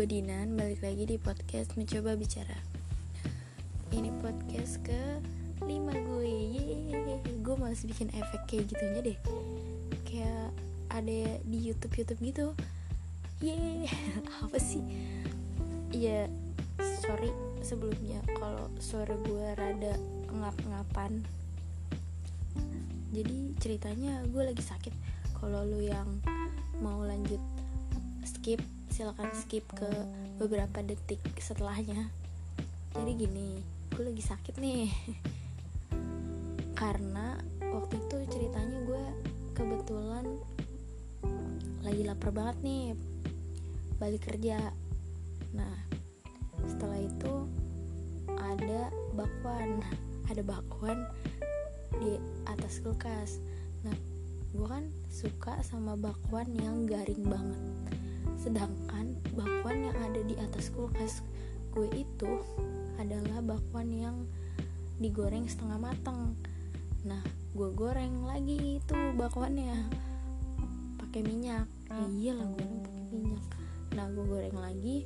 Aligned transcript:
gue 0.00 0.16
Dinan, 0.16 0.56
balik 0.56 0.80
lagi 0.80 1.04
di 1.04 1.20
podcast 1.20 1.76
Mencoba 1.76 2.16
Bicara. 2.16 2.56
Ini 3.92 4.08
podcast 4.24 4.80
ke 4.80 5.20
5 5.60 5.68
gue 5.92 6.24
Yeay. 6.24 7.20
Gue 7.44 7.52
masih 7.60 7.92
bikin 7.92 8.08
efek 8.16 8.48
kayak 8.48 8.72
gitu 8.72 8.80
aja 8.80 9.00
deh. 9.04 9.18
Kayak 10.08 10.56
ada 10.88 11.36
di 11.44 11.58
Youtube-Youtube 11.68 12.16
gitu. 12.16 12.56
Yeay, 13.44 13.92
apa 14.48 14.56
sih? 14.56 14.80
Iya, 15.92 16.32
sorry 17.04 17.28
sebelumnya 17.60 18.24
kalau 18.40 18.72
suara 18.80 19.12
gue 19.20 19.46
rada 19.52 20.00
ngap-ngapan. 20.32 21.20
Jadi 23.12 23.52
ceritanya 23.60 24.24
gue 24.32 24.48
lagi 24.48 24.64
sakit. 24.64 24.96
Kalau 25.36 25.60
lu 25.68 25.84
yang 25.84 26.08
mau 26.80 27.04
lanjut 27.04 27.44
skip 28.24 28.64
silahkan 28.90 29.30
skip 29.32 29.62
ke 29.70 29.86
beberapa 30.36 30.82
detik 30.82 31.22
setelahnya. 31.38 32.10
Jadi 32.98 33.12
gini 33.14 33.62
gue 33.94 34.02
lagi 34.02 34.22
sakit 34.22 34.58
nih. 34.58 34.90
Karena 36.80 37.38
waktu 37.70 38.02
itu 38.02 38.16
ceritanya 38.34 38.78
gue 38.82 39.04
kebetulan 39.54 40.26
lagi 41.86 42.02
lapar 42.02 42.34
banget 42.34 42.56
nih 42.66 42.84
balik 44.02 44.26
kerja. 44.26 44.58
Nah 45.54 45.76
setelah 46.66 46.98
itu 46.98 47.46
ada 48.34 48.90
bakwan 49.14 49.78
ada 50.30 50.42
bakwan 50.42 51.06
di 52.02 52.18
atas 52.50 52.82
kulkas. 52.82 53.38
Nah 53.86 53.94
gue 54.50 54.66
kan 54.66 54.90
suka 55.06 55.62
sama 55.62 55.94
bakwan 55.94 56.50
yang 56.58 56.90
garing 56.90 57.22
banget 57.22 57.62
sedangkan 58.40 59.20
bakwan 59.36 59.84
yang 59.92 59.96
ada 60.00 60.20
di 60.24 60.32
atas 60.40 60.72
kulkas 60.72 61.20
gue 61.76 61.86
itu 61.92 62.40
adalah 62.96 63.44
bakwan 63.44 63.92
yang 63.92 64.16
digoreng 65.00 65.48
setengah 65.48 65.78
matang. 65.80 66.36
Nah 67.06 67.20
gue 67.56 67.68
goreng 67.72 68.26
lagi 68.26 68.80
itu 68.80 68.96
bakwannya. 69.16 69.76
Pakai 71.00 71.20
minyak. 71.24 71.68
Ya 71.88 72.06
iyalah 72.10 72.48
goreng 72.48 72.80
pakai 72.84 73.04
minyak. 73.12 73.44
Nah 73.96 74.06
gue 74.12 74.24
goreng 74.24 74.56
lagi. 74.58 74.96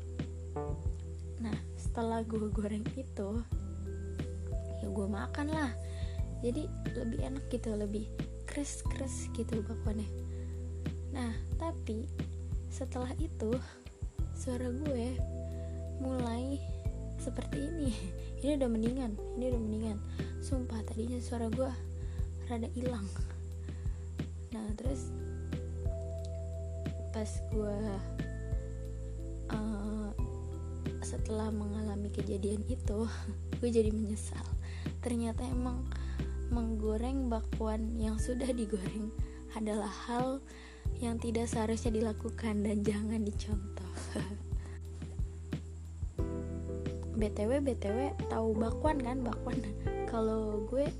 Nah 1.42 1.54
setelah 1.76 2.24
gue 2.24 2.48
goreng 2.50 2.86
itu 2.96 3.30
ya 4.82 4.88
gue 4.88 5.06
makan 5.06 5.46
lah. 5.52 5.70
Jadi 6.40 6.66
lebih 6.96 7.20
enak 7.22 7.44
gitu 7.52 7.76
lebih 7.76 8.08
kris 8.48 8.82
kris 8.88 9.28
gitu 9.36 9.62
bakwannya. 9.62 10.08
Nah 11.14 11.30
tapi 11.60 12.08
setelah 12.74 13.14
itu 13.22 13.54
suara 14.34 14.66
gue 14.66 15.14
mulai 16.02 16.58
seperti 17.22 17.70
ini. 17.70 17.94
Ini 18.42 18.58
udah 18.60 18.68
mendingan 18.68 19.16
ini 19.38 19.44
udah 19.48 19.62
mendingan. 19.62 19.98
Sumpah 20.44 20.82
tadinya 20.84 21.16
suara 21.16 21.48
gue 21.48 21.70
rada 22.44 22.68
hilang. 22.76 23.06
Nah 24.52 24.68
terus 24.76 25.08
pas 27.08 27.30
gue 27.48 27.78
uh, 29.48 30.10
setelah 31.00 31.48
mengalami 31.48 32.12
kejadian 32.12 32.68
itu 32.68 33.08
gue 33.62 33.70
jadi 33.70 33.88
menyesal. 33.94 34.44
Ternyata 35.00 35.46
emang 35.48 35.88
menggoreng 36.52 37.32
bakwan 37.32 37.96
yang 37.96 38.20
sudah 38.20 38.52
digoreng 38.52 39.08
adalah 39.56 39.88
hal 40.04 40.44
yang 41.02 41.18
tidak 41.18 41.50
seharusnya 41.50 41.90
dilakukan 41.94 42.62
dan 42.62 42.84
jangan 42.86 43.22
dicontoh. 43.24 43.92
BTW 47.14 47.62
BTW 47.62 47.98
tahu 48.26 48.58
bakwan 48.58 48.98
kan 48.98 49.22
bakwan. 49.22 49.58
Kalau 50.10 50.66
gue 50.66 50.90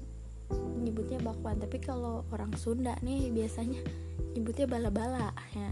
nyebutnya 0.79 1.19
bakwan, 1.19 1.59
tapi 1.59 1.83
kalau 1.83 2.23
orang 2.31 2.55
Sunda 2.55 2.95
nih 3.03 3.35
biasanya 3.35 3.83
nyebutnya 4.35 4.67
bala-bala 4.71 5.35
ya. 5.55 5.71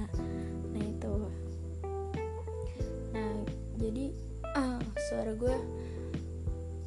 Nah 0.74 0.82
itu. 0.82 1.14
Nah 3.14 3.32
jadi 3.78 4.06
uh, 4.58 4.82
suara 5.10 5.32
gue 5.38 5.56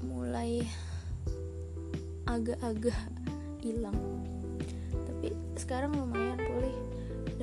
mulai 0.03 0.63
agak-agak 2.27 2.99
hilang. 3.63 3.97
Tapi 4.91 5.31
sekarang 5.55 5.95
lumayan 5.95 6.37
pulih 6.43 6.75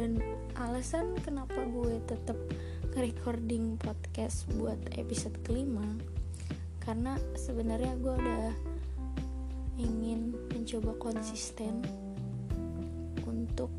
dan 0.03 0.19
alasan 0.59 1.15
kenapa 1.23 1.63
gue 1.63 2.03
tetap 2.11 2.35
recording 2.99 3.79
podcast 3.79 4.51
buat 4.59 4.75
episode 4.99 5.39
kelima 5.47 5.87
karena 6.83 7.15
sebenarnya 7.39 7.95
gue 8.03 8.11
udah 8.11 8.51
ingin 9.79 10.35
mencoba 10.51 10.99
konsisten 10.99 11.87
untuk 13.23 13.71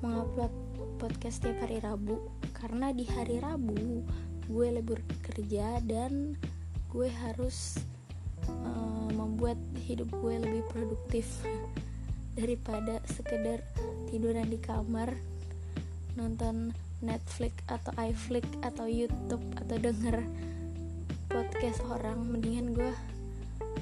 mengupload 0.00 0.48
podcast 0.96 1.44
tiap 1.44 1.60
hari 1.60 1.84
Rabu. 1.84 2.24
Karena 2.56 2.96
di 2.96 3.04
hari 3.04 3.36
Rabu 3.36 4.08
gue 4.48 4.66
libur 4.80 5.04
kerja 5.28 5.76
dan 5.84 6.40
gue 6.88 7.08
harus 7.28 7.76
uh, 8.48 9.12
membuat 9.12 9.60
hidup 9.84 10.08
gue 10.08 10.40
lebih 10.40 10.64
produktif 10.72 11.28
daripada 12.40 13.04
sekedar 13.04 13.60
tiduran 14.08 14.48
di 14.48 14.56
kamar 14.56 15.12
nonton 16.16 16.72
Netflix 16.98 17.54
atau 17.70 17.94
iFlix 18.00 18.44
atau 18.64 18.90
YouTube 18.90 19.44
atau 19.54 19.76
denger 19.78 20.24
podcast 21.28 21.84
orang 21.86 22.26
mendingan 22.26 22.74
gue 22.74 22.92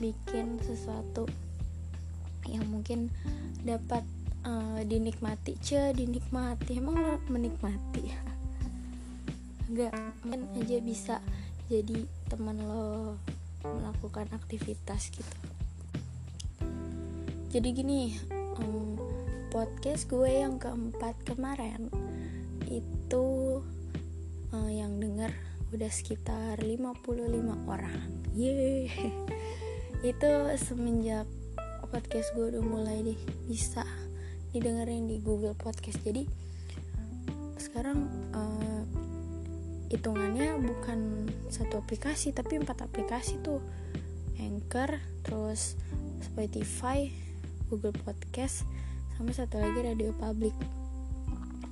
bikin 0.02 0.60
sesuatu 0.60 1.24
yang 2.44 2.66
mungkin 2.68 3.08
dapat 3.64 4.04
uh, 4.46 4.80
dinikmati. 4.84 5.58
Ce 5.58 5.90
dinikmati. 5.96 6.78
Emang 6.78 7.00
lo 7.00 7.16
menikmati? 7.32 8.04
Enggak 9.70 9.94
mungkin 10.22 10.42
aja 10.54 10.78
bisa 10.84 11.16
jadi 11.66 12.06
teman 12.30 12.60
lo 12.62 13.18
melakukan 13.66 14.30
aktivitas 14.30 15.10
gitu. 15.10 15.36
Jadi 17.50 17.68
gini 17.72 18.14
um, 18.60 18.94
podcast 19.48 20.10
gue 20.10 20.28
yang 20.42 20.58
keempat 20.58 21.14
kemarin 21.24 21.90
itu 22.66 23.26
uh, 24.50 24.70
yang 24.70 24.98
denger 24.98 25.30
udah 25.74 25.90
sekitar 25.90 26.62
55 26.62 27.66
orang. 27.66 28.00
Yeay. 28.34 28.90
Itu 30.06 30.30
semenjak 30.60 31.26
podcast 31.90 32.34
gue 32.34 32.56
udah 32.56 32.62
mulai 32.62 33.02
deh 33.02 33.20
bisa 33.46 33.86
didengerin 34.50 35.06
di 35.06 35.22
Google 35.22 35.54
Podcast. 35.54 36.02
Jadi 36.02 36.26
sekarang 37.56 38.06
uh, 38.34 38.82
hitungannya 39.90 40.58
bukan 40.60 41.30
satu 41.48 41.80
aplikasi 41.80 42.34
tapi 42.34 42.58
empat 42.58 42.84
aplikasi 42.84 43.38
tuh. 43.42 43.62
Anchor 44.36 45.00
terus 45.24 45.80
Spotify 46.20 47.08
Google 47.72 47.96
Podcast 47.96 48.68
sama 49.16 49.32
satu 49.32 49.56
lagi 49.56 49.80
radio 49.80 50.12
public. 50.20 50.52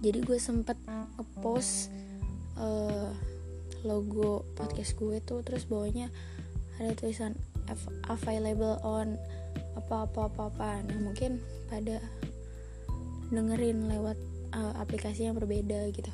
Jadi 0.00 0.24
gue 0.24 0.40
sempet 0.40 0.80
ngepost 0.88 1.92
uh, 2.56 3.12
logo 3.84 4.48
podcast 4.56 4.96
gue 4.96 5.20
tuh 5.20 5.44
terus 5.44 5.68
bawahnya 5.68 6.08
ada 6.80 6.96
tulisan 6.96 7.36
available 8.08 8.80
on 8.80 9.20
apa 9.76 10.08
apa 10.08 10.32
apa 10.32 10.42
apa 10.48 10.68
nah 10.88 10.98
mungkin 11.04 11.36
pada 11.68 12.00
dengerin 13.28 13.92
lewat 13.92 14.16
uh, 14.56 14.80
aplikasi 14.80 15.28
yang 15.28 15.36
berbeda 15.36 15.84
gitu. 15.92 16.12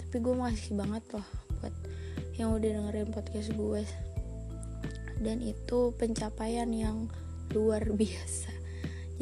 Tapi 0.00 0.16
gue 0.24 0.32
masih 0.32 0.72
banget 0.72 1.04
loh 1.12 1.26
buat 1.60 1.74
yang 2.40 2.56
udah 2.56 2.80
dengerin 2.80 3.12
podcast 3.12 3.52
gue. 3.52 3.84
Dan 5.20 5.44
itu 5.44 5.92
pencapaian 6.00 6.68
yang 6.72 7.12
luar 7.52 7.84
biasa 7.92 8.51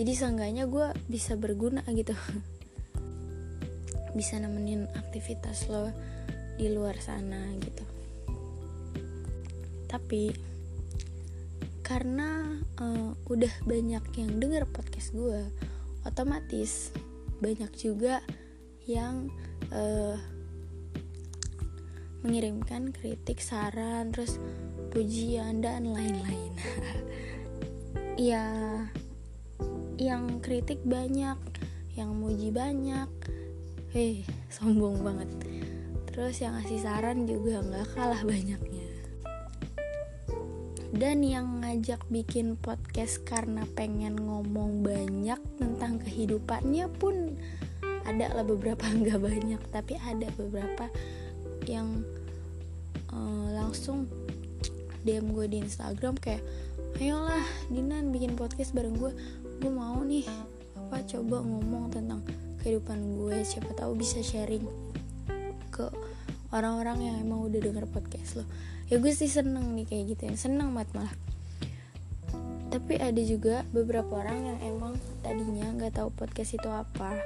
jadi 0.01 0.17
seenggaknya 0.17 0.65
gue 0.65 0.97
bisa 1.13 1.37
berguna 1.37 1.85
gitu. 1.93 2.17
Bisa 4.17 4.41
nemenin 4.41 4.89
aktivitas 4.97 5.69
lo 5.69 5.93
di 6.57 6.73
luar 6.73 6.97
sana 7.05 7.53
gitu. 7.61 7.85
Tapi 9.85 10.33
karena 11.85 12.49
uh, 12.81 13.13
udah 13.29 13.53
banyak 13.69 14.01
yang 14.17 14.41
denger 14.41 14.65
podcast 14.73 15.13
gue 15.13 15.45
otomatis 16.09 16.97
banyak 17.45 17.69
juga 17.77 18.25
yang 18.89 19.29
uh, 19.69 20.17
mengirimkan 22.25 22.89
kritik 22.97 23.45
saran 23.45 24.17
terus 24.17 24.41
pujian 24.89 25.61
dan 25.61 25.93
lain-lain. 25.93 26.57
Ya 28.21 28.53
yang 30.01 30.41
kritik 30.41 30.81
banyak 30.81 31.37
yang 31.93 32.17
muji 32.17 32.49
banyak. 32.49 33.05
Hei 33.93 34.25
sombong 34.49 35.05
banget. 35.05 35.29
Terus 36.09 36.41
yang 36.41 36.57
ngasih 36.57 36.81
saran 36.81 37.29
juga 37.29 37.61
nggak 37.61 37.93
kalah 37.93 38.25
banyaknya. 38.25 38.89
Dan 40.97 41.21
yang 41.21 41.61
ngajak 41.61 42.01
bikin 42.09 42.57
podcast 42.57 43.21
karena 43.29 43.69
pengen 43.77 44.17
ngomong 44.17 44.81
banyak 44.81 45.39
tentang 45.61 46.01
kehidupannya 46.01 46.89
pun 46.97 47.37
ada 48.09 48.33
lah 48.33 48.45
beberapa 48.49 48.81
nggak 49.05 49.21
banyak. 49.21 49.61
Tapi 49.69 50.01
ada 50.01 50.33
beberapa 50.41 50.89
yang 51.69 52.09
uh, 53.13 53.53
langsung 53.53 54.09
DM 55.05 55.33
gue 55.37 55.47
di 55.49 55.59
Instagram 55.61 56.17
kayak 56.17 56.45
ayolah 57.01 57.45
Dinan 57.73 58.13
bikin 58.13 58.37
podcast 58.37 58.77
bareng 58.77 58.97
gue 59.01 59.13
gue 59.61 59.69
mau 59.69 60.01
nih 60.01 60.25
apa 60.73 61.05
coba 61.05 61.45
ngomong 61.45 61.93
tentang 61.93 62.25
kehidupan 62.65 62.97
gue. 63.21 63.45
Siapa 63.45 63.77
tahu 63.77 63.93
bisa 63.93 64.25
sharing 64.25 64.65
ke 65.69 65.85
orang-orang 66.49 67.13
yang 67.13 67.17
emang 67.21 67.45
udah 67.45 67.61
denger 67.61 67.85
podcast 67.93 68.41
lo. 68.41 68.45
Ya 68.89 68.97
gue 68.97 69.13
sih 69.13 69.29
seneng 69.29 69.77
nih 69.77 69.85
kayak 69.85 70.05
gitu 70.17 70.23
ya. 70.33 70.35
Seneng 70.41 70.73
banget 70.73 70.97
malah. 70.97 71.15
Tapi 72.73 72.97
ada 72.97 73.21
juga 73.21 73.67
beberapa 73.69 74.25
orang 74.25 74.49
yang 74.49 74.59
emang 74.65 74.95
tadinya 75.21 75.69
nggak 75.77 76.01
tahu 76.01 76.09
podcast 76.17 76.57
itu 76.57 76.69
apa. 76.73 77.21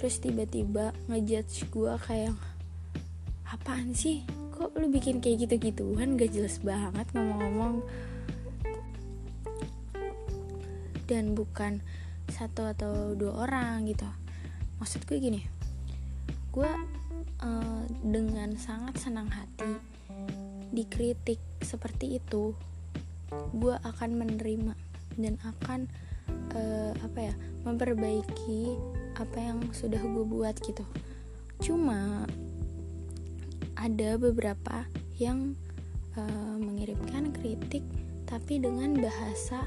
Terus 0.00 0.16
tiba-tiba 0.16 0.96
ngejudge 1.12 1.68
gue 1.68 1.92
kayak 2.08 2.32
apaan 3.52 3.92
sih? 3.92 4.24
Kok 4.56 4.80
lu 4.80 4.88
bikin 4.88 5.20
kayak 5.20 5.44
gitu-gituan? 5.44 6.16
Gak 6.16 6.32
jelas 6.32 6.56
banget 6.64 7.04
ngomong-ngomong 7.12 7.84
dan 11.10 11.34
bukan 11.34 11.82
satu 12.30 12.70
atau 12.70 13.18
dua 13.18 13.50
orang 13.50 13.90
gitu. 13.90 14.06
Maksud 14.78 15.02
gue 15.10 15.18
gini 15.18 15.60
gue 16.50 16.72
uh, 17.46 17.82
dengan 18.02 18.58
sangat 18.58 18.98
senang 18.98 19.30
hati 19.30 19.78
dikritik 20.74 21.38
seperti 21.62 22.18
itu 22.18 22.54
gue 23.30 23.74
akan 23.86 24.10
menerima 24.18 24.74
dan 25.14 25.38
akan 25.46 25.86
uh, 26.54 26.92
apa 27.06 27.30
ya 27.30 27.34
memperbaiki 27.62 28.74
apa 29.14 29.38
yang 29.38 29.62
sudah 29.70 30.02
gue 30.02 30.26
buat 30.26 30.58
gitu. 30.66 30.82
Cuma 31.62 32.26
ada 33.78 34.10
beberapa 34.18 34.90
yang 35.22 35.54
uh, 36.18 36.56
mengirimkan 36.58 37.30
kritik 37.30 37.86
tapi 38.26 38.58
dengan 38.58 38.98
bahasa 38.98 39.62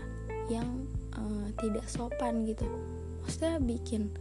yang 0.52 0.84
uh, 1.18 1.48
tidak 1.60 1.86
sopan 1.90 2.46
gitu. 2.46 2.66
Maksudnya 3.24 3.62
bikin 3.62 4.12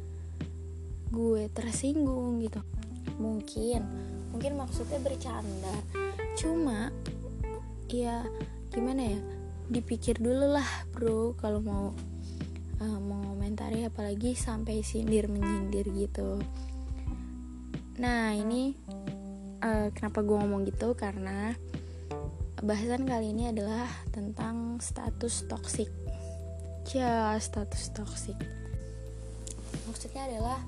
gue 1.13 1.49
tersinggung 1.53 2.41
gitu. 2.41 2.61
Mungkin 3.21 3.81
mungkin 4.33 4.53
maksudnya 4.57 4.99
bercanda. 5.01 5.75
Cuma 6.37 6.89
ya 7.93 8.25
gimana 8.73 9.03
ya? 9.17 9.21
Dipikir 9.73 10.19
dulu 10.21 10.57
lah 10.57 10.69
bro 10.93 11.37
kalau 11.37 11.61
mau 11.61 11.87
uh, 12.81 13.01
mengomentari 13.01 13.85
apalagi 13.85 14.33
sampai 14.37 14.81
sindir 14.81 15.29
menyindir 15.29 15.87
gitu. 15.93 16.41
Nah 18.01 18.33
ini 18.33 18.75
uh, 19.61 19.89
kenapa 19.93 20.25
gue 20.25 20.37
ngomong 20.37 20.65
gitu? 20.69 20.97
Karena 20.97 21.53
bahasan 22.63 23.05
kali 23.05 23.35
ini 23.35 23.51
adalah 23.51 23.91
tentang 24.15 24.79
status 24.79 25.51
toksik 25.51 26.02
ya 26.93 27.33
status 27.41 27.89
toksik 27.97 28.37
maksudnya 29.89 30.29
adalah 30.29 30.61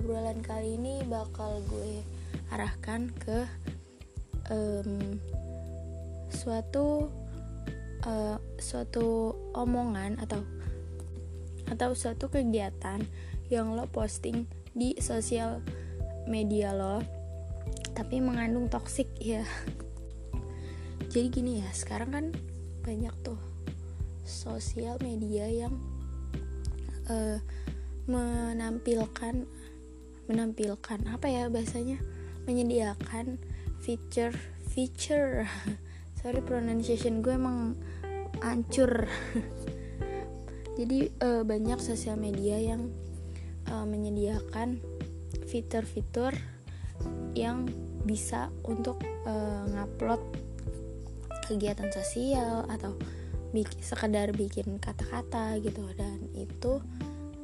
obrolan 0.00 0.40
kali 0.40 0.80
ini 0.80 1.04
bakal 1.04 1.60
gue 1.68 2.00
arahkan 2.52 3.12
ke 3.20 3.44
um, 4.48 5.20
suatu 6.32 7.12
uh, 8.08 8.40
suatu 8.56 9.36
omongan 9.52 10.16
atau 10.24 10.40
atau 11.68 11.92
suatu 11.92 12.32
kegiatan 12.32 13.04
yang 13.52 13.76
lo 13.76 13.84
posting 13.88 14.48
di 14.72 14.96
sosial 15.00 15.60
media 16.24 16.72
lo 16.72 17.04
tapi 17.92 18.24
mengandung 18.24 18.72
toksik 18.72 19.08
ya. 19.20 19.44
Jadi 21.12 21.28
gini 21.28 21.60
ya 21.60 21.68
sekarang 21.76 22.08
kan 22.08 22.26
banyak 22.80 23.12
tuh 23.20 23.51
sosial 24.22 24.98
media 25.02 25.46
yang 25.50 25.74
uh, 27.10 27.38
menampilkan 28.06 29.46
menampilkan 30.26 31.00
apa 31.10 31.26
ya 31.28 31.50
bahasanya? 31.50 31.98
Menyediakan 32.46 33.38
feature 33.82 34.34
feature. 34.72 35.46
Sorry 36.22 36.40
pronunciation 36.42 37.20
gue 37.20 37.34
emang 37.34 37.74
hancur. 38.40 39.06
Jadi 40.78 41.12
uh, 41.20 41.44
banyak 41.44 41.78
sosial 41.82 42.16
media 42.16 42.56
yang 42.56 42.88
uh, 43.68 43.84
menyediakan 43.84 44.80
fitur-fitur 45.44 46.32
yang 47.36 47.68
bisa 48.08 48.48
untuk 48.64 49.04
uh, 49.28 49.68
ngupload 49.68 50.20
kegiatan 51.44 51.92
sosial 51.92 52.64
atau 52.72 52.96
sekedar 53.84 54.32
bikin 54.32 54.80
kata-kata 54.80 55.60
gitu. 55.60 55.84
Dan 55.94 56.32
itu 56.32 56.80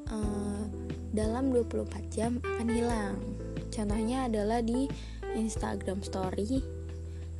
uh, 0.08 0.64
dalam 1.12 1.52
24 1.52 2.08
jam 2.08 2.40
akan 2.40 2.68
hilang. 2.68 3.16
Contohnya 3.68 4.26
adalah 4.26 4.64
di 4.64 4.88
Instagram 5.36 6.00
Story 6.00 6.64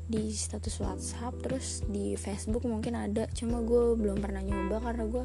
di 0.09 0.33
status 0.33 0.81
WhatsApp 0.81 1.37
terus 1.45 1.85
di 1.89 2.17
Facebook 2.17 2.65
mungkin 2.65 2.97
ada. 2.97 3.29
Cuma 3.37 3.61
gue 3.61 3.97
belum 3.97 4.21
pernah 4.25 4.41
nyoba 4.41 4.81
karena 4.81 5.05
gue 5.05 5.25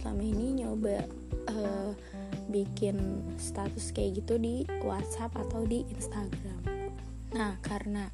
selama 0.00 0.22
ini 0.24 0.64
nyoba 0.64 1.04
uh, 1.52 1.92
bikin 2.48 3.20
status 3.36 3.92
kayak 3.92 4.24
gitu 4.24 4.40
di 4.40 4.64
WhatsApp 4.84 5.32
atau 5.36 5.64
di 5.68 5.84
Instagram. 5.92 6.60
Nah 7.36 7.56
karena 7.60 8.08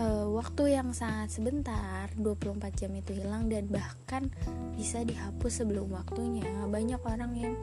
uh, 0.00 0.26
waktu 0.32 0.80
yang 0.80 0.96
sangat 0.96 1.28
sebentar 1.28 2.08
24 2.16 2.56
jam 2.72 2.90
itu 2.96 3.12
hilang 3.12 3.52
dan 3.52 3.68
bahkan 3.68 4.32
bisa 4.74 5.04
dihapus 5.04 5.62
sebelum 5.64 5.92
waktunya. 5.92 6.48
Banyak 6.66 7.00
orang 7.04 7.32
yang 7.36 7.54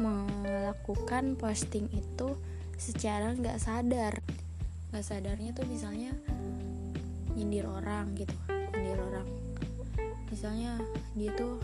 melakukan 0.00 1.36
posting 1.36 1.92
itu 1.92 2.40
secara 2.80 3.36
nggak 3.36 3.60
sadar. 3.60 4.24
Nggak 4.90 5.04
sadarnya 5.04 5.50
tuh 5.52 5.68
misalnya 5.68 6.16
nyindir 7.36 7.68
orang 7.68 8.16
gitu 8.16 8.34
nyindir 8.72 8.98
orang. 8.98 9.28
Misalnya 10.32 10.80
dia 11.12 11.30
tuh 11.36 11.60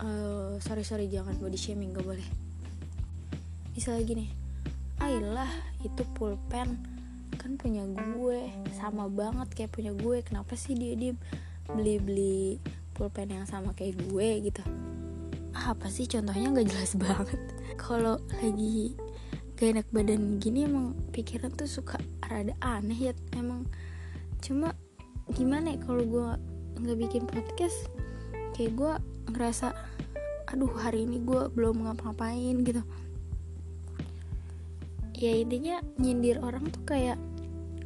uh, 0.00 0.56
sorry 0.64 0.86
sorry 0.86 1.06
jangan 1.12 1.36
body 1.36 1.58
shaming 1.60 1.92
gak 1.92 2.06
boleh. 2.06 2.26
Misalnya 3.74 4.02
gini 4.06 4.26
ayolah 5.02 5.50
itu 5.82 6.06
pulpen 6.14 6.93
kan 7.36 7.58
punya 7.58 7.84
gue 7.86 8.50
sama 8.74 9.06
banget 9.10 9.48
kayak 9.54 9.72
punya 9.74 9.92
gue. 9.94 10.22
Kenapa 10.22 10.54
sih 10.54 10.74
dia 10.74 10.94
dia 10.94 11.12
beli 11.70 11.96
beli 11.98 12.40
pulpen 12.94 13.30
yang 13.32 13.46
sama 13.48 13.74
kayak 13.74 13.98
gue 14.08 14.50
gitu? 14.50 14.62
Apa 15.54 15.90
sih? 15.90 16.06
Contohnya 16.06 16.50
nggak 16.50 16.68
jelas 16.70 16.92
banget. 17.04 17.40
Kalau 17.78 18.20
lagi 18.40 18.94
gak 19.54 19.78
enak 19.78 19.88
badan 19.94 20.42
gini 20.42 20.66
emang 20.66 20.98
pikiran 21.14 21.54
tuh 21.54 21.70
suka 21.70 21.98
rada 22.26 22.54
aneh 22.62 23.10
ya 23.10 23.12
emang. 23.38 23.66
Cuma 24.42 24.74
gimana 25.32 25.72
ya 25.72 25.78
kalau 25.80 26.04
gue 26.04 26.28
nggak 26.84 26.98
bikin 27.00 27.22
podcast 27.24 27.88
kayak 28.58 28.74
gue 28.76 28.92
ngerasa 29.32 29.72
aduh 30.52 30.70
hari 30.76 31.08
ini 31.08 31.22
gue 31.24 31.48
belum 31.50 31.86
ngapa-ngapain 31.88 32.60
gitu 32.62 32.82
ya 35.14 35.32
intinya 35.32 35.80
nyindir 35.96 36.42
orang 36.42 36.66
tuh 36.70 36.82
kayak 36.84 37.18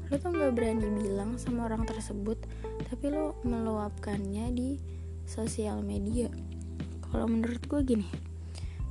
lo 0.09 0.17
tuh 0.17 0.33
nggak 0.33 0.53
berani 0.57 0.89
bilang 1.05 1.37
sama 1.37 1.69
orang 1.69 1.85
tersebut 1.85 2.41
tapi 2.89 3.13
lo 3.13 3.37
meluapkannya 3.45 4.49
di 4.57 4.81
sosial 5.29 5.85
media. 5.85 6.33
Kalau 7.09 7.29
menurut 7.29 7.61
gue 7.69 7.81
gini 7.85 8.09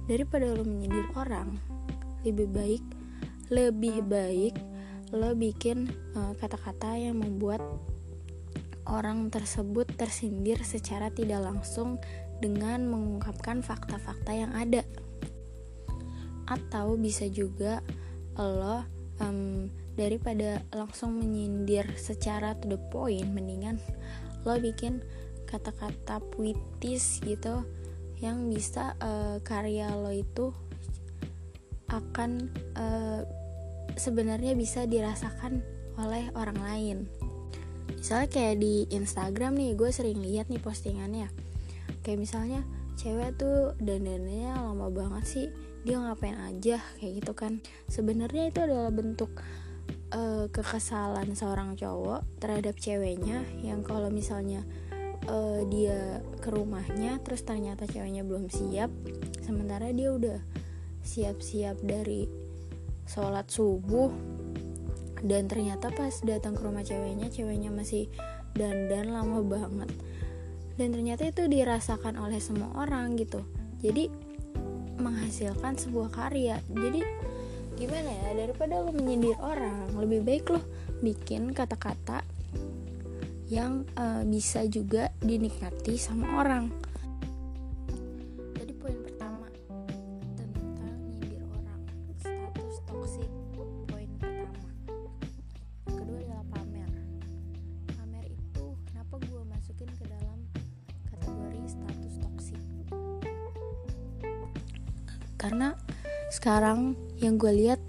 daripada 0.06 0.54
lo 0.54 0.64
menyindir 0.64 1.10
orang 1.18 1.58
lebih 2.24 2.48
baik 2.50 2.84
lebih 3.50 4.04
baik 4.08 4.56
lo 5.16 5.32
bikin 5.36 5.88
eh, 6.16 6.34
kata-kata 6.36 6.96
uh, 6.96 7.00
yang 7.00 7.24
membuat 7.24 7.64
orang 8.88 9.28
tersebut 9.32 9.88
tersindir 9.96 10.60
secara 10.64 11.12
tidak 11.12 11.44
langsung 11.44 12.00
dengan 12.44 12.88
mengungkapkan 12.88 13.64
fakta-fakta 13.64 14.32
yang 14.36 14.52
ada. 14.56 14.84
Atau 16.48 16.96
bisa 16.96 17.28
juga 17.28 17.84
lo 18.46 18.86
um, 19.22 19.70
daripada 19.98 20.62
langsung 20.70 21.18
menyindir 21.18 21.90
secara 21.98 22.54
to 22.58 22.70
the 22.70 22.80
point 22.94 23.34
mendingan 23.34 23.82
lo 24.46 24.56
bikin 24.62 25.02
kata-kata 25.50 26.22
puitis 26.34 27.24
gitu 27.24 27.66
yang 28.22 28.50
bisa 28.50 28.94
uh, 29.02 29.42
karya 29.42 29.90
lo 29.94 30.14
itu 30.14 30.54
akan 31.88 32.52
uh, 32.76 33.24
sebenarnya 33.96 34.54
bisa 34.54 34.84
dirasakan 34.84 35.64
oleh 35.98 36.30
orang 36.36 36.60
lain. 36.60 36.98
Misalnya 37.96 38.30
kayak 38.30 38.56
di 38.62 38.86
Instagram 38.92 39.56
nih 39.56 39.74
gue 39.74 39.90
sering 39.90 40.20
lihat 40.20 40.52
nih 40.52 40.62
postingannya. 40.62 41.32
Kayak 42.04 42.20
misalnya 42.28 42.62
cewek 43.00 43.40
tuh 43.40 43.74
dandannya 43.80 44.54
lama 44.54 44.88
banget 44.92 45.24
sih 45.26 45.48
dia 45.88 46.04
ngapain 46.04 46.36
aja 46.36 46.84
kayak 47.00 47.24
gitu 47.24 47.32
kan. 47.32 47.64
Sebenarnya 47.88 48.52
itu 48.52 48.60
adalah 48.60 48.92
bentuk 48.92 49.32
uh, 50.12 50.52
kekesalan 50.52 51.32
seorang 51.32 51.80
cowok 51.80 52.28
terhadap 52.44 52.76
ceweknya 52.76 53.48
yang 53.64 53.88
kalau 53.88 54.12
misalnya 54.12 54.68
uh, 55.32 55.64
dia 55.72 56.20
ke 56.44 56.52
rumahnya 56.52 57.24
terus 57.24 57.48
ternyata 57.48 57.88
ceweknya 57.88 58.28
belum 58.28 58.52
siap 58.52 58.92
sementara 59.44 59.96
dia 59.96 60.12
udah 60.12 60.40
siap-siap 61.08 61.80
dari 61.80 62.28
sholat 63.08 63.48
subuh 63.48 64.12
dan 65.24 65.48
ternyata 65.48 65.88
pas 65.96 66.14
datang 66.22 66.54
ke 66.54 66.62
rumah 66.62 66.84
ceweknya 66.84 67.32
ceweknya 67.32 67.72
masih 67.72 68.12
dandan 68.54 69.16
lama 69.16 69.40
banget. 69.42 69.90
Dan 70.78 70.94
ternyata 70.94 71.26
itu 71.26 71.50
dirasakan 71.50 72.22
oleh 72.22 72.38
semua 72.38 72.70
orang 72.78 73.18
gitu. 73.18 73.42
Jadi 73.82 74.27
menghasilkan 74.98 75.78
sebuah 75.78 76.10
karya. 76.14 76.62
Jadi 76.70 77.02
gimana 77.78 78.10
ya 78.10 78.30
daripada 78.34 78.82
lo 78.82 78.90
menyindir 78.90 79.38
orang 79.38 79.94
lebih 80.02 80.26
baik 80.26 80.50
lo 80.50 80.62
bikin 81.06 81.54
kata-kata 81.54 82.26
yang 83.48 83.86
uh, 83.96 84.26
bisa 84.26 84.66
juga 84.66 85.14
dinikmati 85.22 85.96
sama 85.96 86.42
orang 86.42 86.74
gue 107.48 107.64
lihat 107.64 107.80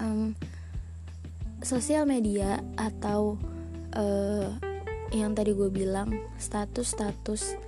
um, 0.00 0.32
sosial 1.60 2.08
media 2.08 2.64
atau 2.80 3.36
uh, 3.92 4.56
yang 5.12 5.36
tadi 5.36 5.52
gue 5.52 5.68
bilang 5.68 6.08
status-status 6.40 7.60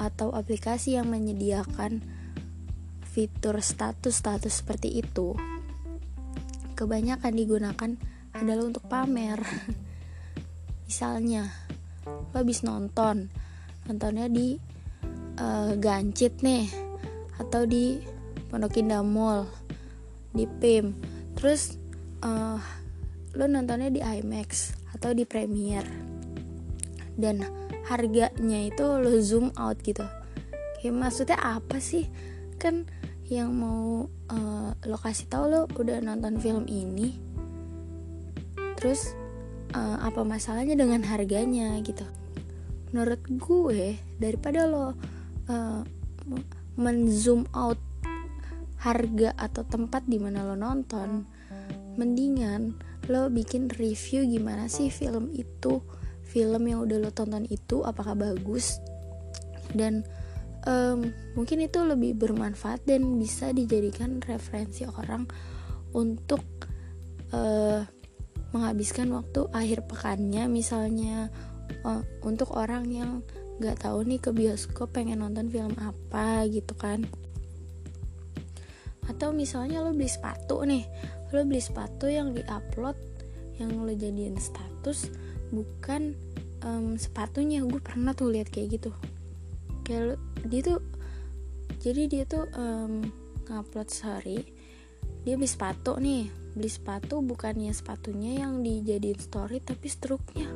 atau 0.00 0.32
aplikasi 0.32 0.96
yang 0.96 1.12
menyediakan 1.12 2.00
fitur 3.04 3.60
status-status 3.60 4.64
seperti 4.64 4.96
itu 4.96 5.36
kebanyakan 6.72 7.32
digunakan 7.36 7.90
adalah 8.32 8.64
untuk 8.64 8.88
pamer. 8.88 9.44
Misalnya 10.88 11.52
lo 12.08 12.32
habis 12.32 12.64
nonton 12.64 13.28
nontonnya 13.84 14.32
di 14.32 14.56
uh, 15.36 15.76
gancit 15.76 16.40
nih 16.40 16.72
atau 17.36 17.68
di 17.68 18.16
Pondok 18.48 18.80
Indah 18.80 19.04
Mall 19.04 19.48
di 20.32 20.44
PIM 20.44 20.96
terus 21.38 21.78
uh, 22.24 22.58
lo 23.36 23.44
nontonnya 23.46 23.92
di 23.92 24.00
IMAX 24.02 24.74
atau 24.96 25.14
di 25.14 25.22
Premiere 25.28 25.86
dan 27.18 27.42
harganya 27.88 28.60
itu 28.62 28.84
lo 28.84 29.10
zoom 29.18 29.50
out 29.58 29.80
gitu. 29.82 30.06
Kayak 30.78 30.94
maksudnya 30.94 31.38
apa 31.40 31.82
sih? 31.82 32.06
Kan 32.60 32.86
yang 33.26 33.52
mau 33.52 34.06
uh, 34.30 34.70
lo 34.86 34.96
kasih 34.96 35.26
tahu 35.26 35.44
lo 35.50 35.60
udah 35.74 35.98
nonton 36.04 36.38
film 36.38 36.64
ini. 36.70 37.18
Terus 38.78 39.16
uh, 39.74 39.98
apa 40.04 40.22
masalahnya 40.22 40.78
dengan 40.78 41.02
harganya 41.02 41.74
gitu? 41.82 42.06
Menurut 42.94 43.20
gue 43.26 43.98
daripada 44.22 44.64
lo 44.70 44.94
uh, 45.50 45.82
menzoom 46.78 47.50
out 47.56 47.80
harga 48.78 49.34
atau 49.34 49.66
tempat 49.66 50.06
di 50.06 50.22
mana 50.22 50.46
lo 50.46 50.54
nonton 50.54 51.26
mendingan 51.98 52.78
lo 53.10 53.26
bikin 53.32 53.66
review 53.74 54.22
gimana 54.22 54.70
sih 54.70 54.92
film 54.92 55.34
itu 55.34 55.82
film 56.22 56.62
yang 56.68 56.84
udah 56.84 56.98
lo 57.02 57.10
tonton 57.10 57.48
itu 57.50 57.82
apakah 57.82 58.14
bagus 58.14 58.78
dan 59.74 60.06
um, 60.68 61.12
mungkin 61.36 61.64
itu 61.64 61.80
lebih 61.84 62.16
bermanfaat 62.16 62.84
dan 62.88 63.18
bisa 63.20 63.52
dijadikan 63.52 64.20
referensi 64.24 64.88
orang 64.88 65.28
untuk 65.92 66.44
uh, 67.32 67.84
menghabiskan 68.52 69.12
waktu 69.12 69.48
akhir 69.52 69.84
pekannya. 69.88 70.48
Misalnya 70.48 71.28
uh, 71.84 72.02
untuk 72.24 72.56
orang 72.56 72.88
yang 72.88 73.10
nggak 73.58 73.82
tahu 73.82 74.06
nih 74.06 74.20
ke 74.22 74.30
bioskop 74.30 74.94
pengen 74.94 75.20
nonton 75.20 75.50
film 75.50 75.74
apa 75.82 76.46
gitu 76.46 76.78
kan 76.78 77.02
atau 79.08 79.32
misalnya 79.32 79.80
lo 79.80 79.96
beli 79.96 80.08
sepatu 80.08 80.62
nih 80.68 80.84
lo 81.32 81.44
beli 81.44 81.60
sepatu 81.60 82.08
yang 82.08 82.32
diupload 82.36 82.96
yang 83.58 83.74
lo 83.82 83.92
jadiin 83.92 84.38
status 84.38 85.10
bukan 85.50 86.14
um, 86.62 86.94
sepatunya. 86.96 87.62
Gue 87.66 87.82
pernah 87.82 88.14
tuh 88.14 88.30
lihat 88.30 88.48
kayak 88.48 88.80
gitu. 88.80 88.90
Kayak 89.82 90.02
lo, 90.02 90.16
dia 90.46 90.60
tuh 90.62 90.80
jadi 91.78 92.02
dia 92.10 92.24
tuh 92.26 92.46
um, 92.54 93.06
ngupload 93.48 93.88
sorry 93.88 94.42
dia 95.26 95.34
beli 95.36 95.50
sepatu 95.50 95.98
nih. 95.98 96.30
Beli 96.56 96.70
sepatu 96.70 97.20
bukannya 97.20 97.70
sepatunya 97.70 98.42
yang 98.46 98.64
dijadiin 98.64 99.20
story 99.20 99.60
tapi 99.62 99.86
struknya. 99.90 100.48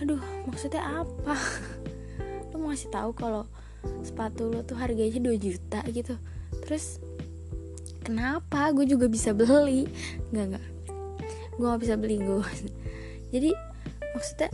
Aduh 0.00 0.20
maksudnya 0.48 1.04
apa? 1.04 1.36
Lo 2.50 2.58
mau 2.58 2.70
ngasih 2.72 2.90
tahu 2.90 3.10
kalau 3.14 3.44
sepatu 4.00 4.48
lo 4.48 4.64
tuh 4.64 4.80
harganya 4.80 5.20
2 5.20 5.36
juta 5.36 5.84
gitu. 5.92 6.16
Terus 6.64 7.02
kenapa? 8.04 8.70
Gue 8.76 8.84
juga 8.84 9.08
bisa 9.08 9.32
beli. 9.32 9.88
Nggak 10.30 10.44
nggak. 10.52 10.66
Gue 11.54 11.66
gak 11.70 11.82
bisa 11.86 11.94
beli 11.94 12.18
gue 12.18 12.74
jadi 13.34 13.50
maksudnya 14.14 14.50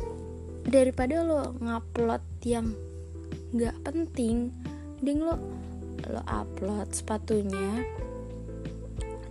daripada 0.64 1.20
lo 1.20 1.52
ngupload 1.60 2.24
yang 2.48 2.72
nggak 3.52 3.76
penting 3.84 4.48
ding 5.04 5.20
lo 5.20 5.36
lo 6.08 6.24
upload 6.24 6.88
sepatunya 6.96 7.84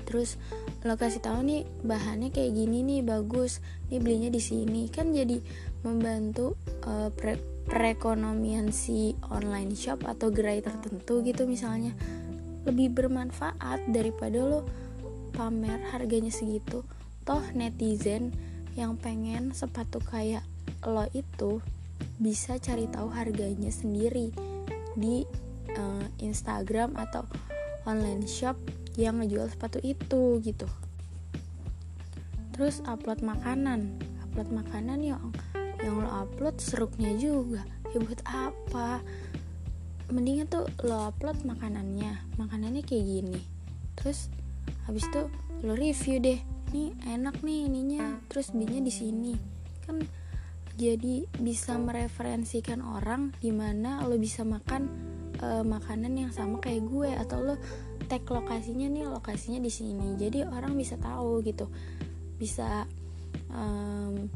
terus 0.06 0.38
lo 0.86 0.94
kasih 0.96 1.22
tahu 1.26 1.42
nih 1.42 1.66
bahannya 1.82 2.30
kayak 2.30 2.54
gini 2.54 2.86
nih 2.86 3.02
bagus 3.02 3.60
nih 3.92 4.00
belinya 4.00 4.32
di 4.32 4.40
sini. 4.40 4.88
Kan 4.88 5.12
jadi 5.12 5.38
membantu 5.84 6.56
uh, 6.88 7.12
pre 7.12 7.36
perekonomian 7.70 8.74
si 8.74 9.14
online 9.30 9.78
shop 9.78 10.08
atau 10.08 10.34
gerai 10.34 10.64
tertentu 10.64 11.22
gitu 11.22 11.46
misalnya 11.46 11.94
lebih 12.68 12.92
bermanfaat 12.92 13.88
daripada 13.92 14.44
lo 14.44 14.68
pamer 15.36 15.80
harganya 15.96 16.34
segitu. 16.34 16.84
Toh 17.24 17.44
netizen 17.56 18.34
yang 18.76 19.00
pengen 19.00 19.52
sepatu 19.56 20.00
kayak 20.04 20.44
lo 20.84 21.08
itu 21.12 21.64
bisa 22.20 22.60
cari 22.60 22.88
tahu 22.88 23.12
harganya 23.12 23.72
sendiri 23.72 24.32
di 24.96 25.24
uh, 25.76 26.06
Instagram 26.20 26.96
atau 27.00 27.24
online 27.88 28.28
shop 28.28 28.60
yang 29.00 29.24
ngejual 29.24 29.48
sepatu 29.48 29.80
itu 29.80 30.44
gitu. 30.44 30.68
Terus 32.52 32.84
upload 32.84 33.24
makanan. 33.24 33.96
Upload 34.28 34.52
makanan 34.52 35.00
yang 35.00 35.24
yang 35.80 36.04
lo 36.04 36.12
upload 36.12 36.60
seruknya 36.60 37.16
juga. 37.16 37.64
Ya 37.96 38.04
buat 38.04 38.22
apa 38.28 39.00
mendingan 40.10 40.50
tuh 40.50 40.66
lo 40.86 41.10
upload 41.10 41.46
makanannya. 41.46 42.38
Makanannya 42.38 42.82
kayak 42.86 43.06
gini. 43.06 43.40
Terus 43.98 44.30
habis 44.86 45.06
itu 45.06 45.30
lo 45.66 45.74
review 45.74 46.18
deh. 46.22 46.40
Ini 46.70 46.94
enak 47.18 47.42
nih 47.42 47.70
ininya. 47.70 48.18
Terus 48.30 48.54
belinya 48.54 48.82
di 48.84 48.94
sini. 48.94 49.34
Kan 49.86 50.06
jadi 50.80 51.28
bisa 51.38 51.76
mereferensikan 51.76 52.80
orang 52.80 53.36
di 53.44 53.52
mana 53.52 54.02
lo 54.08 54.16
bisa 54.16 54.48
makan 54.48 54.88
uh, 55.44 55.66
makanan 55.66 56.16
yang 56.18 56.32
sama 56.34 56.58
kayak 56.62 56.86
gue. 56.90 57.10
Atau 57.14 57.46
lo 57.46 57.56
tag 58.10 58.26
lokasinya 58.26 58.90
nih 58.90 59.06
lokasinya 59.06 59.62
di 59.62 59.72
sini. 59.72 60.18
Jadi 60.18 60.42
orang 60.46 60.74
bisa 60.74 60.98
tahu 60.98 61.46
gitu. 61.46 61.70
Bisa 62.40 62.90
um, 63.54 64.30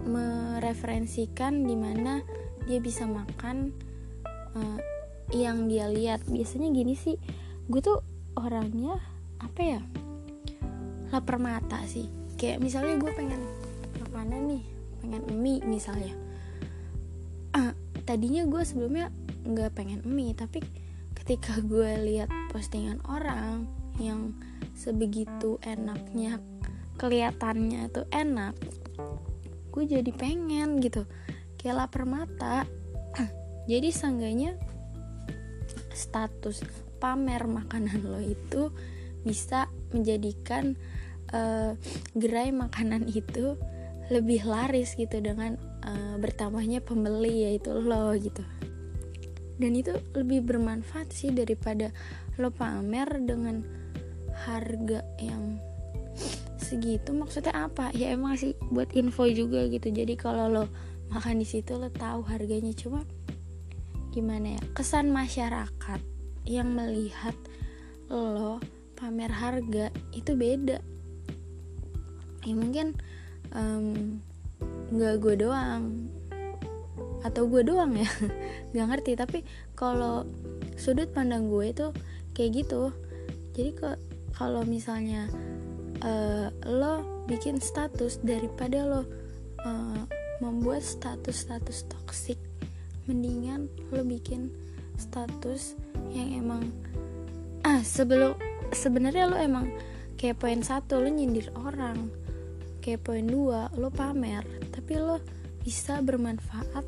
mereferensikan 0.00 1.64
di 1.64 1.76
mana 1.76 2.24
dia 2.64 2.80
bisa 2.80 3.04
makan 3.04 3.89
uh, 4.56 4.78
yang 5.34 5.70
dia 5.70 5.86
lihat. 5.90 6.24
Biasanya 6.26 6.70
gini 6.74 6.94
sih 6.94 7.16
gue 7.70 7.80
tuh 7.82 8.02
orangnya 8.34 8.98
apa 9.38 9.60
ya 9.60 9.80
lapar 11.10 11.38
mata 11.42 11.82
sih. 11.86 12.06
Kayak 12.38 12.62
misalnya 12.62 12.96
gue 12.98 13.12
pengen 13.12 13.42
makanan 14.00 14.42
nih 14.46 14.64
pengen 15.00 15.22
mie 15.40 15.62
misalnya. 15.66 16.14
Uh, 17.50 17.74
tadinya 18.06 18.46
gue 18.46 18.62
sebelumnya 18.62 19.10
nggak 19.42 19.72
pengen 19.74 20.00
mie 20.06 20.36
tapi 20.36 20.62
ketika 21.16 21.58
gue 21.62 21.98
lihat 22.04 22.30
postingan 22.52 23.00
orang 23.08 23.66
yang 23.98 24.32
sebegitu 24.74 25.60
enaknya 25.60 26.40
kelihatannya 26.96 27.88
tuh 27.92 28.06
enak 28.12 28.54
gue 29.70 29.84
jadi 29.86 30.10
pengen 30.12 30.82
gitu. 30.82 31.06
Kayak 31.56 31.86
lapar 31.86 32.04
mata 32.08 32.66
jadi 33.70 33.94
seenggaknya 33.94 34.58
status 35.94 36.66
pamer 36.98 37.46
makanan 37.46 38.02
lo 38.02 38.18
itu 38.18 38.74
bisa 39.22 39.70
menjadikan 39.94 40.74
uh, 41.30 41.78
gerai 42.18 42.50
makanan 42.50 43.06
itu 43.06 43.54
lebih 44.10 44.42
laris 44.42 44.98
gitu 44.98 45.22
dengan 45.22 45.54
uh, 45.86 46.18
bertambahnya 46.18 46.82
pembeli 46.82 47.46
yaitu 47.46 47.70
lo 47.70 48.10
gitu. 48.18 48.42
Dan 49.60 49.76
itu 49.76 49.94
lebih 50.16 50.42
bermanfaat 50.42 51.12
sih 51.12 51.30
daripada 51.30 51.92
lo 52.40 52.50
pamer 52.50 53.22
dengan 53.22 53.62
harga 54.48 55.04
yang 55.20 55.60
segitu. 56.58 57.12
Maksudnya 57.12 57.68
apa? 57.68 57.92
Ya 57.92 58.10
emang 58.10 58.34
sih 58.40 58.56
buat 58.72 58.90
info 58.96 59.28
juga 59.28 59.68
gitu. 59.68 59.92
Jadi 59.92 60.16
kalau 60.16 60.48
lo 60.48 60.64
makan 61.12 61.38
di 61.38 61.46
situ 61.46 61.76
lo 61.76 61.92
tahu 61.92 62.24
harganya. 62.24 62.72
Cuma 62.72 63.04
gimana 64.10 64.58
ya 64.58 64.62
kesan 64.74 65.14
masyarakat 65.14 66.00
yang 66.42 66.74
melihat 66.74 67.34
lo 68.10 68.58
pamer 68.98 69.30
harga 69.30 69.94
itu 70.10 70.34
beda. 70.34 70.82
Ya 72.42 72.54
mungkin 72.58 72.98
nggak 74.90 75.14
um, 75.14 75.22
gue 75.22 75.34
doang 75.38 76.10
atau 77.20 77.44
gue 77.46 77.62
doang 77.62 77.94
ya 77.94 78.10
nggak 78.74 78.86
ngerti. 78.90 79.12
Tapi 79.14 79.38
kalau 79.78 80.26
sudut 80.74 81.08
pandang 81.14 81.46
gue 81.46 81.70
itu 81.70 81.86
kayak 82.34 82.66
gitu. 82.66 82.90
Jadi 83.54 83.70
ke 83.78 83.90
kalau 84.34 84.66
misalnya 84.66 85.30
uh, 86.02 86.50
lo 86.66 87.24
bikin 87.30 87.62
status 87.62 88.18
daripada 88.26 88.82
lo 88.82 89.02
uh, 89.62 90.02
membuat 90.40 90.80
status-status 90.80 91.86
toksik 91.92 92.40
mendingan 93.10 93.66
lo 93.90 94.06
bikin 94.06 94.54
status 94.94 95.74
yang 96.14 96.30
emang 96.46 96.62
ah 97.66 97.82
sebelum 97.82 98.38
sebenarnya 98.70 99.26
lo 99.26 99.36
emang 99.36 99.74
kayak 100.14 100.38
poin 100.38 100.62
satu 100.62 101.02
lo 101.02 101.10
nyindir 101.10 101.50
orang 101.58 102.06
kayak 102.78 103.02
poin 103.02 103.26
dua 103.26 103.66
lo 103.74 103.90
pamer 103.90 104.46
tapi 104.70 104.94
lo 104.94 105.18
bisa 105.60 106.00
bermanfaat 106.00 106.86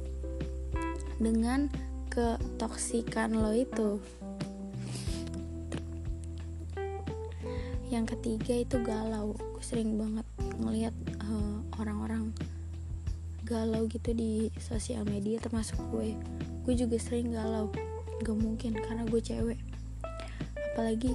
dengan 1.21 1.69
ketoksikan 2.13 3.33
lo 3.33 3.57
itu. 3.57 3.97
Yang 7.89 8.17
ketiga 8.17 8.55
itu 8.57 8.77
galau. 8.81 9.37
Gue 9.37 9.65
sering 9.65 9.97
banget 9.97 10.27
ngelihat 10.61 10.95
uh, 11.25 11.61
orang-orang 11.81 12.33
galau 13.53 13.85
gitu 13.85 14.17
di 14.17 14.49
sosial 14.57 15.05
media 15.05 15.37
termasuk 15.37 15.77
gue. 15.93 16.17
Gue 16.65 16.75
juga 16.75 16.97
sering 16.97 17.37
galau. 17.37 17.69
Gak 18.25 18.39
mungkin 18.41 18.73
karena 18.81 19.05
gue 19.05 19.21
cewek. 19.21 19.61
Apalagi 20.73 21.13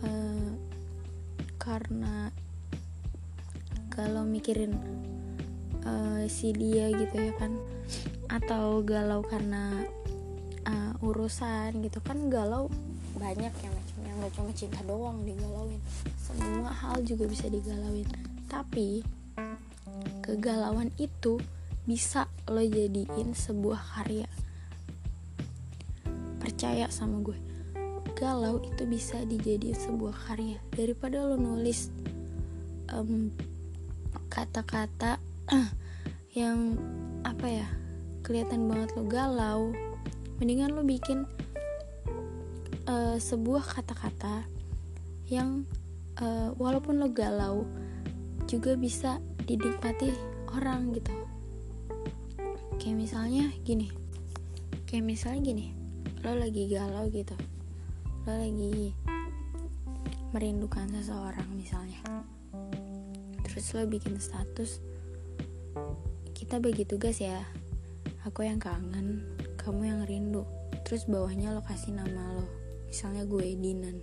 uh, 0.00 0.50
karena 1.60 2.32
kalau 3.92 4.24
mikirin 4.24 4.72
uh, 5.84 6.24
si 6.24 6.56
dia 6.56 6.88
gitu 6.88 7.20
ya 7.20 7.36
kan. 7.36 7.52
Atau 8.32 8.80
galau 8.80 9.20
karena 9.20 9.84
uh, 10.64 10.92
urusan 11.04 11.84
gitu. 11.84 12.00
Kan 12.00 12.32
galau 12.32 12.72
banyak 13.14 13.52
ya 13.52 13.70
macamnya 13.70 14.12
nggak 14.18 14.32
cuma 14.34 14.50
cinta 14.58 14.82
doang 14.90 15.22
digalauin 15.22 15.78
semua 16.18 16.74
hal 16.74 16.98
juga 17.06 17.30
bisa 17.30 17.46
digalauin. 17.46 18.08
Tapi 18.50 19.06
kegalauan 20.24 20.88
itu 20.96 21.38
bisa 21.84 22.28
lo 22.48 22.60
jadiin 22.60 23.36
sebuah 23.36 23.80
karya. 23.96 24.28
Percaya 26.40 26.88
sama 26.92 27.20
gue 27.24 27.38
galau 28.14 28.62
itu 28.62 28.86
bisa 28.86 29.20
dijadiin 29.26 29.74
sebuah 29.76 30.14
karya. 30.30 30.58
Daripada 30.72 31.26
lo 31.26 31.34
nulis 31.34 31.90
kata-kata 34.30 35.18
um, 35.50 35.66
yang 36.40 36.58
apa 37.26 37.46
ya 37.46 37.66
kelihatan 38.22 38.70
banget 38.70 38.94
lo 38.94 39.04
galau 39.06 39.74
mendingan 40.38 40.74
lo 40.74 40.82
bikin 40.82 41.26
uh, 42.86 43.16
sebuah 43.18 43.62
kata-kata 43.62 44.46
yang 45.30 45.66
uh, 46.20 46.52
walaupun 46.58 47.00
lo 47.00 47.08
galau 47.10 47.66
juga 48.46 48.76
bisa 48.76 49.18
dinikmati 49.48 50.12
orang 50.52 50.94
gitu 50.94 51.23
kayak 52.78 52.96
misalnya 52.98 53.50
gini. 53.62 53.90
Kayak 54.84 55.04
misalnya 55.06 55.40
gini. 55.42 55.66
Lo 56.22 56.34
lagi 56.34 56.66
galau 56.70 57.06
gitu. 57.10 57.36
Lo 58.24 58.32
lagi 58.34 58.94
merindukan 60.34 60.90
seseorang 60.90 61.46
misalnya. 61.54 62.02
Terus 63.46 63.70
lo 63.78 63.86
bikin 63.86 64.18
status 64.18 64.82
kita 66.34 66.58
bagi 66.58 66.82
tugas 66.82 67.22
ya. 67.22 67.40
Aku 68.26 68.42
yang 68.42 68.58
kangen 68.58 69.22
kamu 69.60 69.94
yang 69.94 70.00
rindu. 70.04 70.42
Terus 70.82 71.06
bawahnya 71.06 71.54
lo 71.54 71.62
kasih 71.62 71.94
nama 71.94 72.34
lo. 72.34 72.46
Misalnya 72.90 73.24
gue 73.24 73.54
Dinan. 73.56 74.02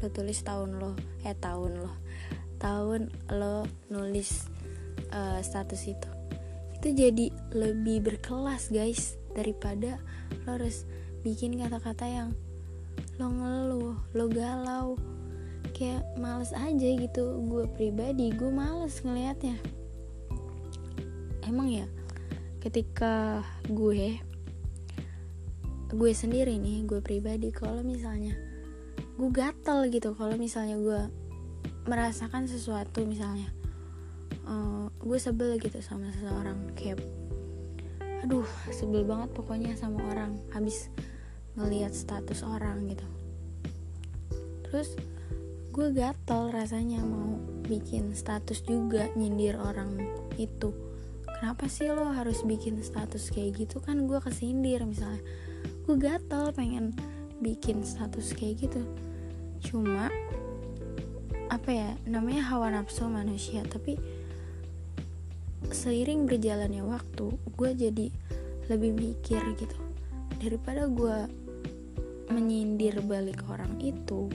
Lo 0.00 0.06
tulis 0.12 0.40
tahun 0.46 0.78
lo 0.78 0.92
eh 1.26 1.36
tahun 1.36 1.82
lo. 1.82 1.92
Tahun 2.56 3.12
lo 3.36 3.68
nulis 3.92 4.48
uh, 5.12 5.40
status 5.44 5.82
itu 5.92 6.15
itu 6.86 7.02
jadi 7.10 7.26
lebih 7.50 8.06
berkelas 8.06 8.70
guys 8.70 9.18
daripada 9.34 9.98
lo 10.46 10.54
harus 10.54 10.86
bikin 11.26 11.58
kata-kata 11.58 12.06
yang 12.06 12.30
lo 13.18 13.26
ngeluh 13.26 13.98
lo 14.14 14.30
galau. 14.30 14.94
Kayak 15.74 16.06
males 16.14 16.54
aja 16.54 16.88
gitu. 16.94 17.42
Gue 17.50 17.66
pribadi 17.74 18.30
gue 18.30 18.54
males 18.54 19.02
ngelihatnya 19.02 19.58
emang 21.46 21.70
ya 21.70 21.86
ketika 22.58 23.40
gue 23.70 24.18
gue 25.86 26.10
sendiri 26.10 26.58
nih 26.58 26.82
gue 26.82 26.98
pribadi 26.98 27.54
kalau 27.54 27.86
misalnya 27.86 28.34
gue 29.14 29.30
gatel 29.30 29.86
gitu 29.88 30.12
kalau 30.18 30.34
misalnya 30.34 30.74
gue 30.76 31.00
merasakan 31.86 32.50
sesuatu 32.50 33.06
misalnya 33.06 33.46
uh, 34.46 34.88
gue 35.02 35.18
sebel 35.18 35.58
gitu 35.60 35.78
sama 35.82 36.08
seseorang. 36.14 36.72
Kayak 36.78 37.02
aduh 38.24 38.48
sebel 38.74 39.06
banget 39.06 39.30
pokoknya 39.36 39.78
sama 39.78 40.02
orang 40.10 40.40
habis 40.50 40.90
ngelihat 41.54 41.92
status 41.92 42.42
orang 42.42 42.90
gitu. 42.90 43.06
Terus 44.66 44.98
gue 45.70 45.88
gatel 45.92 46.50
rasanya 46.50 47.04
mau 47.04 47.36
bikin 47.66 48.16
status 48.16 48.64
juga 48.64 49.10
nyindir 49.14 49.60
orang 49.60 50.00
itu. 50.40 50.72
Kenapa 51.36 51.68
sih 51.68 51.92
lo 51.92 52.08
harus 52.16 52.40
bikin 52.48 52.80
status 52.80 53.28
kayak 53.28 53.60
gitu? 53.66 53.84
Kan 53.84 54.08
gue 54.08 54.16
kesindir 54.24 54.80
misalnya. 54.88 55.20
Gue 55.84 56.00
gatel 56.00 56.48
pengen 56.56 56.96
bikin 57.44 57.84
status 57.84 58.32
kayak 58.32 58.68
gitu. 58.68 58.82
Cuma 59.60 60.08
apa 61.46 61.70
ya 61.70 61.90
namanya 62.08 62.42
hawa 62.50 62.74
nafsu 62.74 63.06
manusia 63.06 63.62
tapi 63.68 63.94
seiring 65.70 66.26
berjalannya 66.26 66.82
waktu 66.86 67.26
gue 67.56 67.70
jadi 67.74 68.06
lebih 68.66 68.92
mikir 68.94 69.42
gitu. 69.58 69.78
Daripada 70.42 70.90
gue 70.90 71.26
menyindir 72.30 73.00
balik 73.06 73.46
orang 73.46 73.78
itu 73.78 74.26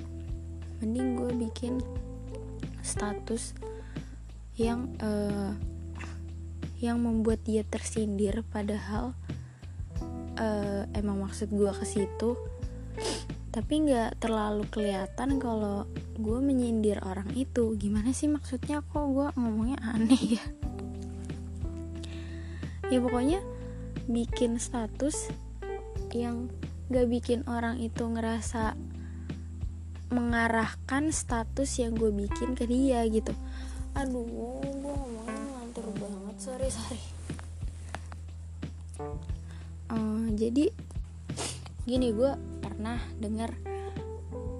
mending 0.79 1.19
gue 1.19 1.31
bikin 1.47 1.77
status 2.81 3.53
yang 4.57 4.89
uh, 5.03 5.53
yang 6.81 6.97
membuat 6.97 7.45
dia 7.45 7.61
tersindir 7.61 8.41
padahal 8.49 9.13
uh, 10.41 10.83
emang 10.97 11.21
maksud 11.29 11.53
gue 11.53 11.69
ke 11.69 11.85
situ. 11.85 12.33
Tapi 13.51 13.73
nggak 13.83 14.23
terlalu 14.23 14.63
kelihatan 14.71 15.37
kalau 15.37 15.83
gue 16.15 16.39
menyindir 16.39 17.03
orang 17.03 17.27
itu. 17.35 17.75
Gimana 17.75 18.15
sih 18.15 18.31
maksudnya? 18.31 18.79
Kok 18.79 19.05
gue 19.11 19.27
ngomongnya 19.35 19.77
aneh 19.91 20.39
ya 20.39 20.43
ya 22.91 22.99
pokoknya 22.99 23.39
bikin 24.11 24.59
status 24.59 25.31
yang 26.11 26.51
gak 26.91 27.07
bikin 27.07 27.47
orang 27.47 27.79
itu 27.79 28.03
ngerasa 28.03 28.75
mengarahkan 30.11 31.15
status 31.15 31.79
yang 31.79 31.95
gue 31.95 32.11
bikin 32.11 32.51
ke 32.51 32.67
dia 32.67 33.07
gitu. 33.07 33.31
Aduh 33.95 34.27
gue 34.27 34.69
ngomongnya 34.83 35.39
ngantur 35.55 35.87
banget. 35.95 36.35
Sorry 36.35 36.67
sorry. 36.67 37.01
Uh, 39.87 40.27
jadi 40.35 40.67
gini 41.87 42.11
gue 42.11 42.31
pernah 42.59 42.99
dengar 43.17 43.55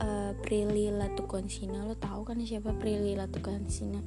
uh, 0.01 0.31
Prilly 0.39 0.89
Latukonsina 0.89 1.83
lo 1.83 1.99
tahu 1.99 2.25
kan 2.25 2.39
siapa 2.41 2.73
Prilly 2.79 3.13
Latukonsina 3.13 4.01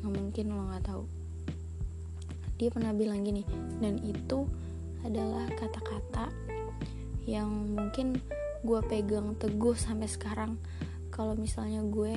nggak 0.00 0.12
mungkin 0.12 0.44
lo 0.52 0.68
nggak 0.72 0.84
tahu 0.84 1.04
dia 2.56 2.68
pernah 2.72 2.92
bilang 2.96 3.24
gini 3.24 3.44
dan 3.80 4.00
itu 4.00 4.48
adalah 5.04 5.46
kata-kata 5.54 6.32
yang 7.28 7.76
mungkin 7.76 8.18
gue 8.64 8.80
pegang 8.86 9.36
teguh 9.38 9.76
sampai 9.76 10.08
sekarang. 10.10 10.58
Kalau 11.14 11.38
misalnya 11.38 11.84
gue 11.86 12.16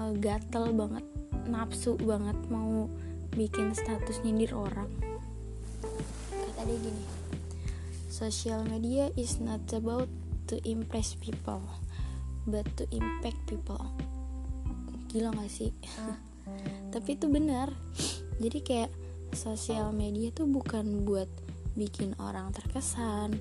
uh, 0.00 0.12
gatel 0.16 0.72
banget 0.72 1.04
nafsu 1.44 1.98
banget 2.00 2.36
mau 2.48 2.88
bikin 3.34 3.74
status 3.76 4.22
nyindir 4.24 4.54
orang. 4.54 4.88
Kata 6.30 6.62
dia 6.64 6.78
gini 6.80 7.24
social 8.14 8.62
media 8.70 9.10
is 9.18 9.42
not 9.42 9.66
about 9.74 10.06
to 10.46 10.62
impress 10.62 11.18
people 11.18 11.58
but 12.46 12.62
to 12.78 12.86
impact 12.94 13.42
people. 13.50 13.82
Gila 15.10 15.34
gak 15.34 15.50
sih? 15.50 15.74
Tapi 16.94 17.18
itu 17.18 17.26
benar. 17.26 17.74
Jadi 18.38 18.58
kayak 18.62 18.90
sosial 19.34 19.90
media 19.90 20.30
tuh 20.30 20.46
bukan 20.46 21.04
buat 21.04 21.28
bikin 21.74 22.14
orang 22.22 22.54
terkesan 22.54 23.34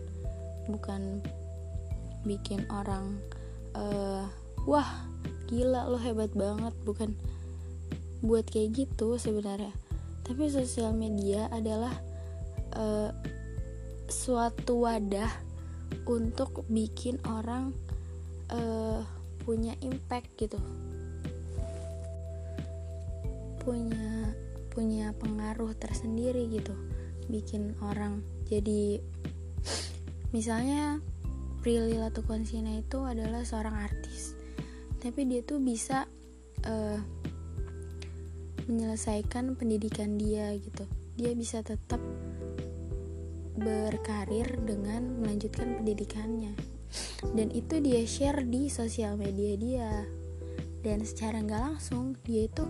bukan 0.68 1.22
bikin 2.26 2.66
orang 2.72 3.20
uh, 3.78 4.26
wah 4.66 5.06
gila 5.48 5.86
lo 5.86 6.00
hebat 6.00 6.32
banget 6.34 6.74
bukan 6.88 7.14
buat 8.24 8.48
kayak 8.48 8.88
gitu 8.88 9.20
sebenarnya. 9.20 9.76
Tapi 10.24 10.48
sosial 10.48 10.96
media 10.96 11.52
adalah 11.52 11.92
uh, 12.80 13.12
suatu 14.08 14.88
wadah 14.88 15.28
untuk 16.08 16.64
bikin 16.72 17.20
orang 17.28 17.76
uh, 18.48 19.04
punya 19.44 19.76
impact 19.84 20.32
gitu. 20.40 20.56
Punya 23.60 24.23
punya 24.74 25.14
pengaruh 25.22 25.78
tersendiri 25.78 26.50
gitu 26.50 26.74
bikin 27.30 27.78
orang 27.86 28.26
jadi 28.50 29.00
misalnya 30.36 31.00
Prilly 31.64 31.96
Latukonsina 31.96 32.82
itu 32.82 33.06
adalah 33.06 33.46
seorang 33.48 33.78
artis 33.78 34.36
tapi 35.00 35.24
dia 35.30 35.46
tuh 35.46 35.62
bisa 35.64 36.10
uh, 36.64 37.00
menyelesaikan 38.68 39.60
pendidikan 39.60 40.16
dia 40.16 40.56
gitu. 40.56 40.88
Dia 41.20 41.36
bisa 41.36 41.62
tetap 41.62 42.00
berkarir 43.60 44.48
dengan 44.64 45.22
melanjutkan 45.22 45.84
pendidikannya. 45.84 46.56
Dan 47.34 47.52
itu 47.54 47.80
dia 47.82 48.04
share 48.06 48.46
di 48.46 48.72
sosial 48.72 49.20
media 49.20 49.54
dia. 49.60 49.92
Dan 50.84 51.04
secara 51.04 51.40
nggak 51.40 51.62
langsung 51.64 52.16
dia 52.28 52.48
itu 52.48 52.66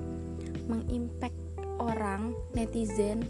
mengimpact 0.69 1.37
orang 1.83 2.31
netizen 2.55 3.27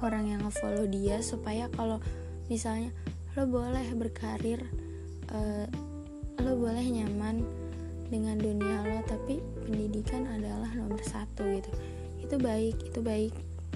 orang 0.00 0.30
yang 0.30 0.40
ngefollow 0.46 0.86
dia 0.86 1.18
supaya 1.20 1.66
kalau 1.74 1.98
misalnya 2.46 2.94
lo 3.36 3.44
boleh 3.46 3.86
berkarir 3.94 4.62
uh, 5.30 5.66
lo 6.42 6.52
boleh 6.54 6.86
nyaman 6.86 7.42
dengan 8.08 8.40
dunia 8.40 8.88
lo 8.88 8.98
tapi 9.04 9.42
pendidikan 9.68 10.24
adalah 10.24 10.72
nomor 10.72 11.00
satu 11.04 11.44
gitu. 11.44 11.70
Itu 12.24 12.40
baik 12.40 12.88
itu 12.88 13.00
baik 13.04 13.34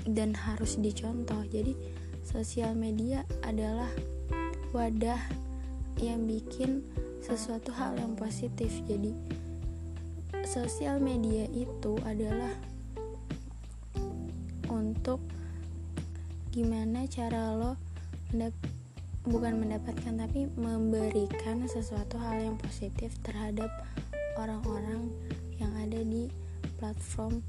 dan 0.09 0.33
harus 0.33 0.81
dicontoh. 0.81 1.45
Jadi 1.53 1.77
sosial 2.25 2.73
media 2.73 3.29
adalah 3.45 3.91
wadah 4.73 5.21
yang 6.01 6.25
bikin 6.25 6.81
sesuatu 7.21 7.71
hal 7.77 7.95
yang 8.01 8.17
positif. 8.17 8.73
Jadi 8.89 9.13
sosial 10.49 10.97
media 10.99 11.45
itu 11.53 12.01
adalah 12.09 12.57
gimana 16.53 17.09
cara 17.09 17.57
lo 17.57 17.81
mendap 18.29 18.53
bukan 19.25 19.57
mendapatkan 19.57 20.21
tapi 20.21 20.53
memberikan 20.53 21.65
sesuatu 21.65 22.21
hal 22.21 22.45
yang 22.45 22.61
positif 22.61 23.17
terhadap 23.25 23.73
orang-orang 24.37 25.09
yang 25.57 25.73
ada 25.81 26.05
di 26.05 26.29
platform 26.77 27.41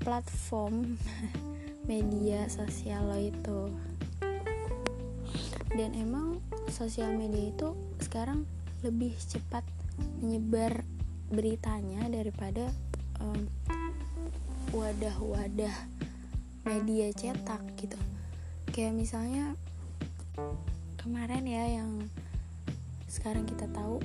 platform 0.00 0.96
media 1.90 2.48
sosial 2.48 3.12
lo 3.12 3.20
itu. 3.20 3.60
Dan 5.76 5.92
emang 5.92 6.40
sosial 6.72 7.12
media 7.12 7.52
itu 7.52 7.76
sekarang 8.00 8.48
lebih 8.80 9.12
cepat 9.20 9.68
menyebar 10.24 10.80
beritanya 11.28 12.08
daripada 12.08 12.72
wadah-wadah 14.72 15.76
um, 15.76 15.92
media 16.64 17.12
cetak 17.12 17.60
gitu 17.76 18.00
kayak 18.76 18.92
misalnya 18.92 19.56
kemarin 21.00 21.48
ya 21.48 21.80
yang 21.80 22.12
sekarang 23.08 23.48
kita 23.48 23.64
tahu 23.72 24.04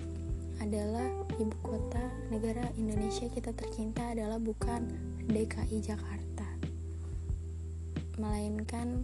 adalah 0.63 1.11
ibu 1.43 1.51
kota 1.59 1.99
negara 2.31 2.63
Indonesia 2.79 3.27
kita 3.27 3.51
tercinta 3.51 4.15
adalah 4.15 4.39
bukan 4.39 4.87
DKI 5.27 5.83
Jakarta. 5.83 6.47
Melainkan 8.15 9.03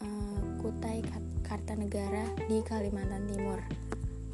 uh, 0.00 0.40
Kutai 0.64 1.04
Kartanegara 1.44 2.32
di 2.48 2.64
Kalimantan 2.64 3.28
Timur. 3.28 3.60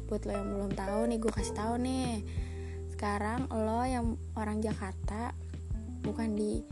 Buat 0.07 0.23
lo 0.23 0.31
yang 0.31 0.47
belum 0.47 0.71
tahu 0.79 1.11
nih 1.11 1.19
gue 1.19 1.31
kasih 1.35 1.59
tahu 1.59 1.75
nih. 1.75 2.23
Sekarang 2.95 3.51
lo 3.51 3.83
yang 3.83 4.15
orang 4.39 4.63
Jakarta 4.63 5.35
bukan 6.07 6.39
di 6.39 6.63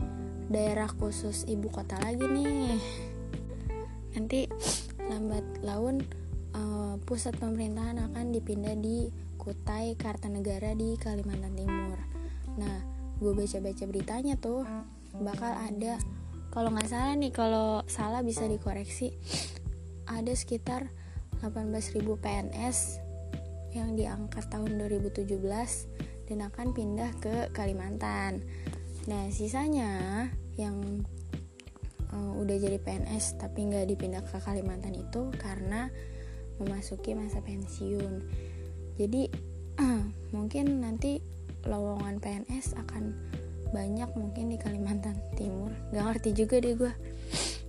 daerah 0.48 0.88
khusus 0.88 1.44
ibu 1.44 1.68
kota 1.68 2.00
lagi 2.00 2.24
nih 2.24 2.80
nanti 4.16 4.48
lambat 5.08 5.44
laun 5.64 6.04
uh, 6.54 6.96
pusat 7.04 7.36
pemerintahan 7.36 7.98
akan 8.12 8.32
dipindah 8.32 8.76
di 8.76 9.08
Kutai 9.40 9.96
Kartanegara 9.96 10.76
di 10.76 10.96
Kalimantan 11.00 11.56
Timur 11.56 11.98
nah 12.58 12.76
gue 13.18 13.32
baca-baca 13.34 13.84
beritanya 13.86 14.34
tuh 14.38 14.62
bakal 15.18 15.50
ada 15.50 15.98
kalau 16.54 16.72
nggak 16.72 16.88
salah 16.88 17.14
nih 17.18 17.32
kalau 17.34 17.82
salah 17.90 18.22
bisa 18.24 18.46
dikoreksi 18.46 19.14
ada 20.08 20.32
sekitar 20.32 20.88
18.000 21.44 22.02
PNS 22.02 22.78
yang 23.76 23.94
diangkat 23.94 24.48
tahun 24.48 24.80
2017 24.80 25.38
dan 26.28 26.38
akan 26.44 26.66
pindah 26.76 27.10
ke 27.20 27.52
Kalimantan. 27.52 28.42
Nah, 29.08 29.28
sisanya 29.32 30.28
yang 30.60 31.04
uh, 32.12 32.32
udah 32.38 32.56
jadi 32.56 32.78
PNS 32.80 33.40
tapi 33.40 33.68
nggak 33.68 33.88
dipindah 33.90 34.22
ke 34.24 34.38
Kalimantan 34.40 34.94
itu 34.96 35.32
karena 35.36 35.92
memasuki 36.58 37.14
masa 37.14 37.40
pensiun. 37.40 38.24
Jadi 38.98 39.30
uh, 39.80 40.04
mungkin 40.36 40.82
nanti 40.82 41.22
lowongan 41.66 42.20
PNS 42.22 42.78
akan 42.78 43.14
banyak 43.70 44.08
mungkin 44.16 44.48
di 44.48 44.56
Kalimantan 44.56 45.20
Timur. 45.36 45.68
Gak 45.92 46.04
ngerti 46.04 46.30
juga 46.32 46.56
deh 46.60 46.74
gue. 46.76 46.92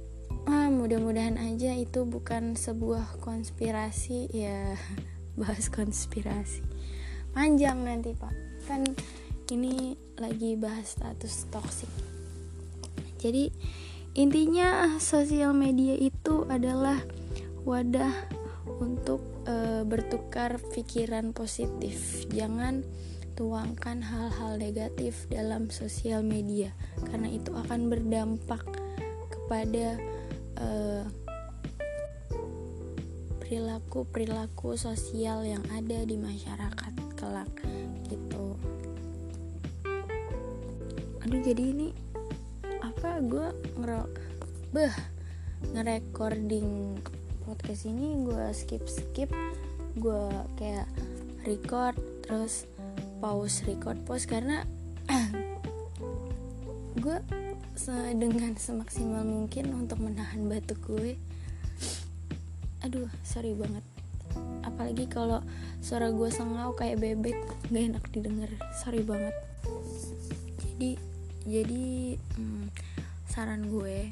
Ah, 0.49 0.65
mudah-mudahan 0.65 1.37
aja 1.37 1.77
itu 1.77 2.09
bukan 2.09 2.57
sebuah 2.57 3.21
konspirasi 3.21 4.33
ya 4.33 4.73
bahas 5.39 5.69
konspirasi 5.69 6.65
panjang 7.33 7.85
nanti 7.85 8.17
pak 8.17 8.33
kan 8.65 8.81
ini 9.49 9.93
lagi 10.17 10.57
bahas 10.57 10.97
status 10.97 11.47
toksik 11.47 11.91
jadi 13.21 13.53
intinya 14.17 14.97
sosial 14.97 15.53
media 15.53 15.93
itu 15.93 16.45
adalah 16.49 16.97
wadah 17.67 18.13
untuk 18.79 19.21
e, 19.45 19.85
bertukar 19.85 20.57
pikiran 20.73 21.35
positif. 21.35 22.25
Jangan 22.31 22.81
tuangkan 23.35 24.03
hal-hal 24.03 24.59
negatif 24.59 25.29
dalam 25.31 25.71
sosial 25.71 26.25
media 26.27 26.75
karena 27.07 27.31
itu 27.31 27.55
akan 27.55 27.87
berdampak 27.87 28.63
kepada 29.31 29.95
e, 30.59 30.67
perilaku-perilaku 33.41 34.77
sosial 34.77 35.41
yang 35.41 35.65
ada 35.73 36.05
di 36.05 36.19
masyarakat 36.19 36.93
kelak 37.17 37.49
gitu. 38.05 38.53
Aduh 41.25 41.41
jadi 41.41 41.63
ini 41.73 42.08
apa 42.99 43.23
gue 43.23 43.47
ngero 43.79 44.11
beh 44.75 44.91
ngerecording 45.71 46.99
podcast 47.47 47.87
ini 47.87 48.27
gue 48.27 48.51
skip 48.51 48.83
skip 48.91 49.31
gue 49.95 50.27
kayak 50.59 50.83
record 51.47 51.95
terus 52.27 52.67
pause 53.23 53.63
record 53.63 54.03
pause 54.03 54.27
karena 54.27 54.67
gue 57.03 57.17
dengan 58.19 58.59
semaksimal 58.59 59.23
mungkin 59.23 59.71
untuk 59.79 60.03
menahan 60.03 60.51
batuk 60.51 60.83
gue 60.83 61.15
aduh 62.83 63.07
sorry 63.23 63.55
banget. 63.55 63.83
Apalagi 64.67 65.07
kalau 65.07 65.39
suara 65.79 66.11
gue 66.11 66.27
sengau 66.31 66.75
kayak 66.75 66.99
bebek 66.99 67.39
gak 67.71 67.95
enak 67.95 68.03
didengar. 68.11 68.51
Sorry 68.75 69.03
banget. 69.03 69.35
Jadi 70.59 70.91
jadi 71.47 72.15
hmm, 72.35 72.67
saran 73.29 73.69
gue 73.69 74.09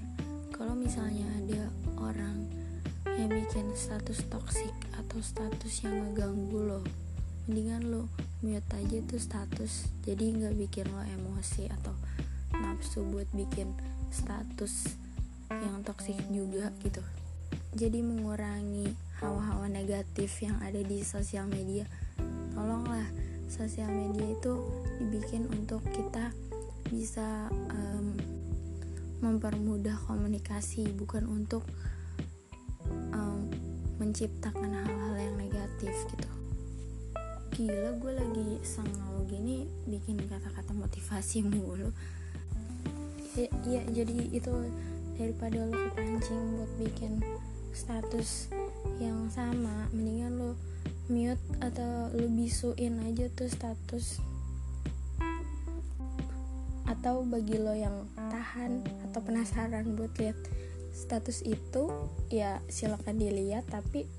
kalau 0.54 0.78
misalnya 0.78 1.26
ada 1.42 1.68
orang 1.98 2.46
yang 3.18 3.34
bikin 3.34 3.74
status 3.74 4.22
toksik 4.30 4.74
atau 4.94 5.18
status 5.26 5.74
yang 5.82 5.98
ngeganggu 5.98 6.62
lo 6.62 6.82
mendingan 7.50 7.90
lo 7.90 8.06
mute 8.46 8.70
aja 8.78 8.98
tuh 9.10 9.18
status. 9.18 9.90
Jadi 10.06 10.38
nggak 10.38 10.56
bikin 10.62 10.86
lo 10.94 11.02
emosi 11.02 11.66
atau 11.72 11.96
nafsu 12.62 13.02
buat 13.08 13.26
bikin 13.34 13.74
status 14.14 14.94
yang 15.50 15.82
toksik 15.82 16.20
juga 16.30 16.70
gitu. 16.86 17.02
Jadi 17.74 18.04
mengurangi 18.04 18.94
hawa-hawa 19.24 19.66
negatif 19.72 20.44
yang 20.44 20.60
ada 20.62 20.84
di 20.84 21.02
sosial 21.02 21.50
media. 21.50 21.90
Tolonglah 22.54 23.08
sosial 23.48 23.90
media 23.90 24.28
itu 24.28 24.54
dibikin 25.02 25.50
untuk 25.50 25.82
kita 25.90 26.30
bisa 26.92 27.48
um, 27.74 28.14
mempermudah 29.20 29.98
komunikasi 30.06 30.94
bukan 30.94 31.26
untuk 31.26 31.66
um, 33.14 33.50
menciptakan 33.98 34.72
hal-hal 34.72 35.16
yang 35.18 35.36
negatif 35.38 35.94
gitu. 36.14 36.30
Gila 37.58 37.98
gue 37.98 38.14
lagi 38.14 38.50
sengau 38.62 39.26
gini 39.26 39.66
bikin 39.90 40.22
kata-kata 40.30 40.72
motivasi 40.78 41.42
mulu. 41.50 41.90
Ya, 43.38 43.50
ya 43.66 43.82
jadi 43.94 44.34
itu 44.34 44.54
daripada 45.18 45.66
lo 45.66 45.74
kepancing 45.74 46.58
buat 46.58 46.72
bikin 46.78 47.22
status 47.74 48.50
yang 48.98 49.30
sama 49.30 49.86
mendingan 49.94 50.34
lo 50.38 50.52
mute 51.10 51.42
atau 51.62 52.10
lo 52.14 52.26
bisuin 52.30 53.02
aja 53.06 53.30
tuh 53.34 53.50
status. 53.50 54.22
Atau 56.88 57.26
bagi 57.26 57.58
lo 57.58 57.74
yang 57.74 58.06
atau 59.10 59.20
penasaran 59.22 59.98
buat 59.98 60.12
lihat 60.18 60.38
status 60.98 61.46
itu 61.46 61.90
ya 62.34 62.58
silakan 62.66 63.22
dilihat 63.22 63.70
tapi 63.70 64.10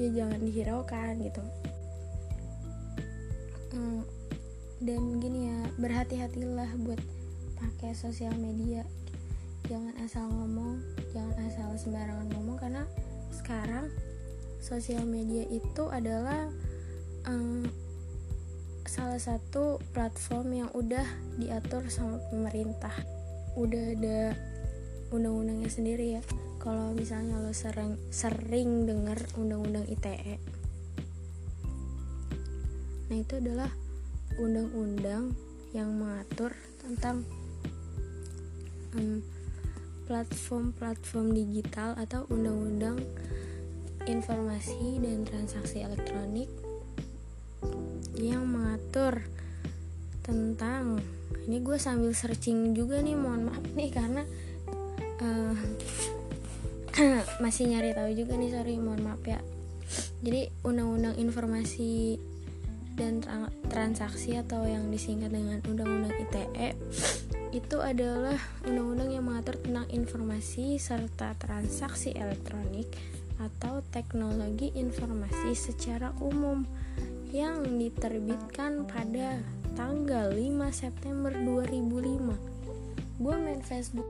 ya 0.00 0.08
jangan 0.12 0.40
dihiraukan 0.40 1.12
gitu. 1.20 1.42
Hmm, 3.76 4.02
dan 4.80 5.20
gini 5.20 5.52
ya 5.52 5.60
berhati-hatilah 5.76 6.70
buat 6.80 7.00
pakai 7.60 7.92
sosial 7.92 8.32
media. 8.40 8.84
Jangan 9.68 9.94
asal 10.00 10.24
ngomong 10.32 10.80
jangan 11.12 11.36
asal 11.48 11.68
sembarangan 11.76 12.28
ngomong 12.32 12.56
karena 12.56 12.84
sekarang 13.32 13.92
sosial 14.60 15.04
media 15.04 15.44
itu 15.48 15.84
adalah 15.92 16.48
um, 17.28 17.68
salah 18.86 19.18
satu 19.18 19.82
platform 19.92 20.64
yang 20.64 20.70
udah 20.72 21.04
diatur 21.36 21.84
sama 21.90 22.22
pemerintah 22.30 23.15
udah 23.56 23.84
ada 23.96 24.20
undang-undangnya 25.10 25.70
sendiri 25.72 26.20
ya. 26.20 26.22
Kalau 26.62 26.92
misalnya 26.92 27.40
lo 27.40 27.54
sering 27.54 27.96
sering 28.10 28.84
dengar 28.84 29.18
undang-undang 29.38 29.86
ITE 29.86 30.56
nah 33.06 33.16
itu 33.22 33.38
adalah 33.38 33.70
undang-undang 34.34 35.30
yang 35.70 35.94
mengatur 35.94 36.50
tentang 36.82 37.22
um, 38.98 39.22
platform-platform 40.10 41.34
digital 41.34 41.94
atau 41.98 42.26
undang-undang 42.34 42.98
informasi 44.10 44.98
dan 45.02 45.22
transaksi 45.22 45.86
elektronik 45.86 46.50
yang 48.18 48.46
mengatur 48.46 49.22
tentang 50.26 50.98
ini 51.46 51.62
gue 51.62 51.78
sambil 51.78 52.10
searching 52.10 52.74
juga 52.74 52.98
nih 53.02 53.14
mohon 53.14 53.50
maaf 53.50 53.64
nih 53.78 53.90
karena 53.94 54.22
uh, 55.22 55.56
masih 57.44 57.70
nyari 57.70 57.92
tahu 57.92 58.10
juga 58.16 58.34
nih 58.34 58.50
sorry 58.50 58.78
mohon 58.80 59.02
maaf 59.04 59.22
ya. 59.22 59.38
Jadi 60.24 60.50
undang-undang 60.66 61.14
informasi 61.20 62.18
dan 62.96 63.20
transaksi 63.68 64.40
atau 64.40 64.64
yang 64.64 64.88
disingkat 64.88 65.28
dengan 65.28 65.60
undang-undang 65.68 66.16
ITE 66.16 66.72
itu 67.52 67.76
adalah 67.78 68.36
undang-undang 68.64 69.12
yang 69.12 69.24
mengatur 69.28 69.60
tentang 69.60 69.86
informasi 69.92 70.80
serta 70.80 71.36
transaksi 71.36 72.16
elektronik 72.16 72.88
atau 73.36 73.84
teknologi 73.92 74.72
informasi 74.72 75.52
secara 75.52 76.12
umum 76.24 76.64
yang 77.32 77.64
diterbitkan 77.76 78.88
pada 78.88 79.44
tanggal 79.76 80.32
5 80.32 80.72
September 80.72 81.30
2005 81.30 83.20
gue 83.20 83.36
main 83.36 83.60
Facebook. 83.60 84.08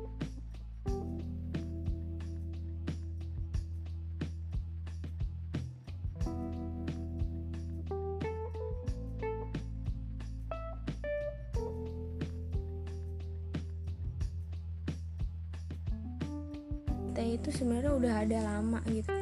Itu 17.36 17.52
sebenarnya 17.52 17.92
udah 17.94 18.14
ada 18.26 18.38
lama 18.42 18.80
gitu 18.90 19.15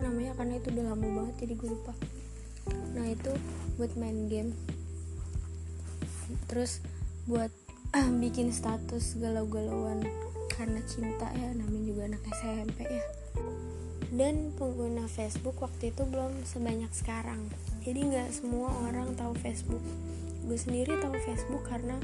namanya 0.00 0.32
karena 0.36 0.58
itu 0.58 0.72
udah 0.72 0.84
lama 0.92 1.06
banget 1.06 1.34
jadi 1.46 1.54
gue 1.56 1.68
lupa. 1.70 1.92
Nah 2.96 3.06
itu 3.08 3.32
buat 3.76 3.92
main 3.96 4.28
game. 4.28 4.52
Terus 6.50 6.82
buat 7.24 7.52
bikin 8.22 8.50
status 8.50 9.18
galau-galauan 9.20 10.04
karena 10.50 10.80
cinta 10.84 11.30
ya 11.32 11.54
namanya 11.56 11.82
juga 11.86 12.02
anak 12.10 12.22
SMP 12.36 12.84
ya. 12.84 13.04
Dan 14.10 14.50
pengguna 14.58 15.06
Facebook 15.06 15.62
waktu 15.62 15.94
itu 15.94 16.02
belum 16.02 16.42
sebanyak 16.42 16.90
sekarang. 16.90 17.46
Jadi 17.86 18.10
nggak 18.10 18.28
semua 18.34 18.74
orang 18.90 19.14
tahu 19.14 19.32
Facebook. 19.38 19.82
Gue 20.44 20.58
sendiri 20.58 20.98
tahu 20.98 21.14
Facebook 21.22 21.62
karena 21.70 21.94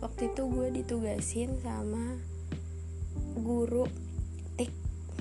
waktu 0.00 0.32
itu 0.32 0.42
gue 0.48 0.68
ditugasin 0.80 1.60
sama 1.60 2.16
guru 3.36 3.88
TIK 4.56 4.72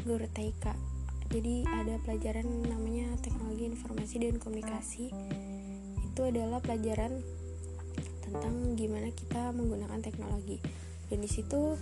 guru 0.07 0.27
TIK 0.31 0.88
jadi 1.29 1.61
ada 1.69 2.01
pelajaran 2.01 2.45
namanya 2.65 3.13
teknologi 3.21 3.69
informasi 3.69 4.15
dan 4.17 4.41
komunikasi. 4.41 5.13
Itu 6.09 6.25
adalah 6.25 6.57
pelajaran 6.57 7.21
tentang 8.25 8.73
gimana 8.73 9.13
kita 9.13 9.53
menggunakan 9.53 10.01
teknologi. 10.01 10.57
Dan 11.05 11.21
di 11.21 11.29
situ 11.29 11.77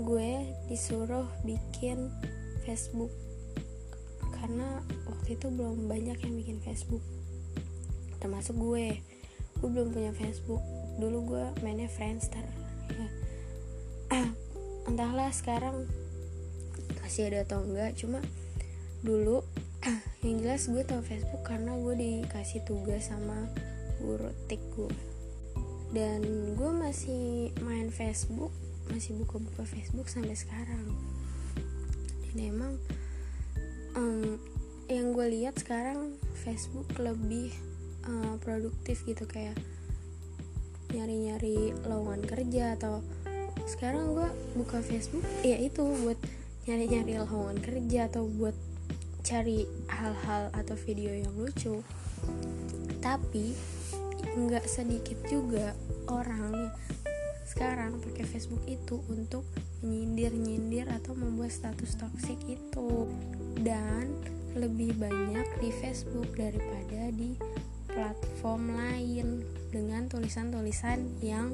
gue 0.00 0.30
disuruh 0.72 1.28
bikin 1.44 2.08
Facebook. 2.64 3.12
Karena 4.32 4.80
waktu 5.04 5.36
itu 5.36 5.52
belum 5.52 5.84
banyak 5.84 6.24
yang 6.24 6.34
bikin 6.40 6.58
Facebook. 6.64 7.04
Termasuk 8.24 8.56
gue. 8.56 9.04
Gue 9.60 9.68
belum 9.68 9.92
punya 9.92 10.16
Facebook. 10.16 10.64
Dulu 10.96 11.36
gue 11.36 11.44
mainnya 11.60 11.92
Friendster. 11.92 12.44
Ya. 12.96 13.08
entahlah 14.88 15.28
sekarang 15.28 15.84
masih 17.04 17.28
ada 17.28 17.44
atau 17.44 17.60
enggak. 17.68 17.92
Cuma 18.00 18.24
dulu. 19.02 19.44
Yang 20.26 20.36
jelas 20.42 20.62
gue 20.70 20.82
tau 20.82 21.02
Facebook 21.02 21.42
karena 21.46 21.74
gue 21.78 21.94
dikasih 21.94 22.66
tugas 22.66 23.10
sama 23.10 23.50
guru 24.02 24.30
tik 24.50 24.62
gue. 24.74 24.90
Dan 25.94 26.22
gue 26.58 26.70
masih 26.74 27.54
main 27.64 27.88
Facebook 27.88 28.52
masih 28.88 29.16
buka-buka 29.20 29.68
Facebook 29.68 30.08
sampai 30.08 30.34
sekarang. 30.34 30.96
Dan 32.32 32.38
emang 32.40 32.72
um, 33.96 34.36
yang 34.88 35.12
gue 35.12 35.26
lihat 35.28 35.60
sekarang 35.60 36.16
Facebook 36.40 36.88
lebih 36.96 37.52
uh, 38.08 38.40
produktif 38.40 39.04
gitu 39.04 39.28
kayak 39.28 39.56
nyari-nyari 40.96 41.76
lowongan 41.84 42.24
kerja 42.24 42.72
atau 42.80 43.04
sekarang 43.68 44.16
gue 44.16 44.28
buka 44.56 44.80
Facebook 44.80 45.24
ya 45.44 45.60
itu 45.60 45.84
buat 45.84 46.16
nyari-nyari 46.64 47.20
lowongan 47.20 47.60
kerja 47.60 48.08
atau 48.08 48.24
buat 48.24 48.56
cari 49.28 49.68
hal-hal 49.92 50.48
atau 50.56 50.72
video 50.88 51.12
yang 51.12 51.36
lucu. 51.36 51.84
Tapi 53.04 53.52
nggak 54.40 54.64
sedikit 54.64 55.20
juga 55.28 55.76
orang 56.08 56.72
sekarang 57.44 58.00
pakai 58.00 58.24
Facebook 58.24 58.64
itu 58.64 59.04
untuk 59.12 59.44
menyindir-nyindir 59.84 60.88
atau 60.88 61.12
membuat 61.12 61.52
status 61.52 62.00
toksik 62.00 62.40
itu. 62.48 63.04
Dan 63.60 64.16
lebih 64.56 64.96
banyak 64.96 65.44
di 65.60 65.70
Facebook 65.76 66.32
daripada 66.32 67.12
di 67.12 67.36
platform 67.92 68.80
lain 68.80 69.44
dengan 69.68 70.08
tulisan-tulisan 70.08 71.20
yang 71.20 71.52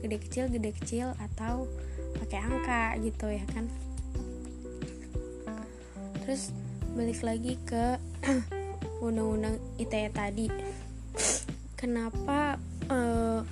gede 0.00 0.16
kecil 0.24 0.44
gede 0.48 0.72
kecil 0.72 1.12
atau 1.20 1.68
pakai 2.16 2.40
angka 2.40 2.96
gitu 3.04 3.28
ya 3.28 3.44
kan. 3.52 3.68
Terus 6.24 6.54
balik 6.90 7.22
lagi 7.22 7.54
ke 7.62 8.02
undang-undang 9.06 9.62
ITE 9.78 10.10
tadi. 10.10 10.46
Kenapa 11.78 12.58
undang 12.90 13.46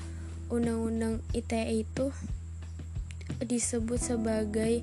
undang-undang 0.51 1.23
ITE 1.31 1.87
itu 1.87 2.11
disebut 3.39 4.01
sebagai 4.03 4.83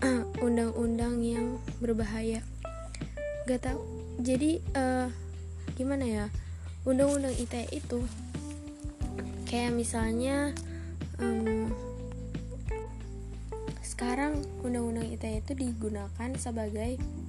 undang-undang 0.46 1.20
yang 1.20 1.60
berbahaya? 1.82 2.40
Gak 3.44 3.68
tau 3.68 3.84
jadi 4.24 4.64
uh, 4.72 5.12
gimana 5.76 6.04
ya? 6.08 6.26
Undang-undang 6.88 7.36
ITE 7.36 7.68
itu 7.76 8.00
kayak 9.46 9.76
misalnya 9.76 10.56
um, 11.20 11.68
sekarang 13.84 14.40
undang-undang 14.64 15.12
ITE 15.12 15.44
itu 15.44 15.52
digunakan 15.54 16.30
sebagai 16.40 16.96
uh, 16.98 17.25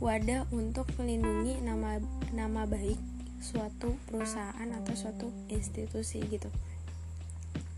wadah 0.00 0.48
untuk 0.48 0.88
melindungi 0.96 1.60
nama 1.60 2.00
nama 2.32 2.64
baik 2.64 2.96
suatu 3.40 3.96
perusahaan 4.08 4.68
atau 4.72 4.94
suatu 4.96 5.28
institusi 5.52 6.24
gitu. 6.24 6.48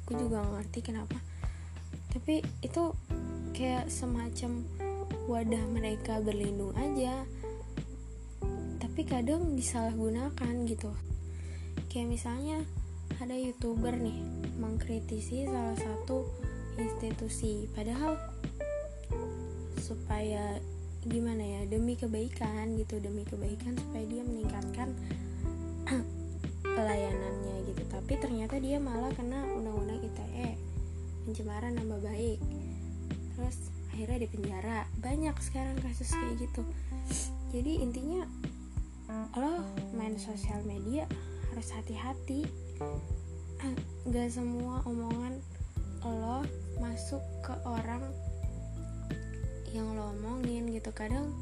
Aku 0.06 0.14
juga 0.14 0.42
ngerti 0.46 0.86
kenapa. 0.86 1.18
Tapi 2.14 2.46
itu 2.62 2.94
kayak 3.54 3.90
semacam 3.90 4.62
wadah 5.26 5.64
mereka 5.70 6.22
berlindung 6.22 6.70
aja. 6.78 7.26
Tapi 8.78 9.02
kadang 9.02 9.58
disalahgunakan 9.58 10.54
gitu. 10.66 10.94
Kayak 11.90 12.06
misalnya 12.06 12.62
ada 13.18 13.34
youtuber 13.34 13.98
nih 13.98 14.18
mengkritisi 14.62 15.46
salah 15.46 15.78
satu 15.78 16.26
institusi 16.78 17.66
padahal 17.74 18.18
supaya 19.78 20.62
gimana 21.02 21.42
ya 21.42 21.60
demi 21.66 21.98
kebaikan 21.98 22.78
gitu 22.78 23.02
demi 23.02 23.26
kebaikan 23.26 23.74
supaya 23.74 24.06
dia 24.06 24.22
meningkatkan 24.22 24.94
pelayanannya 26.76 27.56
gitu. 27.66 27.82
Tapi 27.90 28.12
ternyata 28.22 28.62
dia 28.62 28.78
malah 28.78 29.10
kena 29.14 29.42
undang-undang 29.50 29.98
ITE 29.98 30.54
pencemaran 31.26 31.74
nama 31.74 31.98
baik. 31.98 32.38
Terus 33.34 33.56
akhirnya 33.90 34.18
di 34.22 34.28
penjara. 34.30 34.86
Banyak 35.02 35.36
sekarang 35.42 35.76
kasus 35.82 36.14
kayak 36.14 36.48
gitu. 36.48 36.62
Jadi 37.50 37.82
intinya 37.82 38.22
lo 39.36 39.60
main 39.92 40.16
sosial 40.16 40.62
media 40.64 41.04
harus 41.52 41.68
hati-hati. 41.74 42.46
Gak 44.12 44.28
semua 44.34 44.82
omongan 44.86 45.38
lo 46.02 46.42
masuk 46.82 47.22
ke 47.46 47.54
orang 47.62 48.02
yang 49.72 49.96
lo 49.96 50.12
omongin 50.12 50.68
gitu. 50.68 50.92
Kadang 50.92 51.32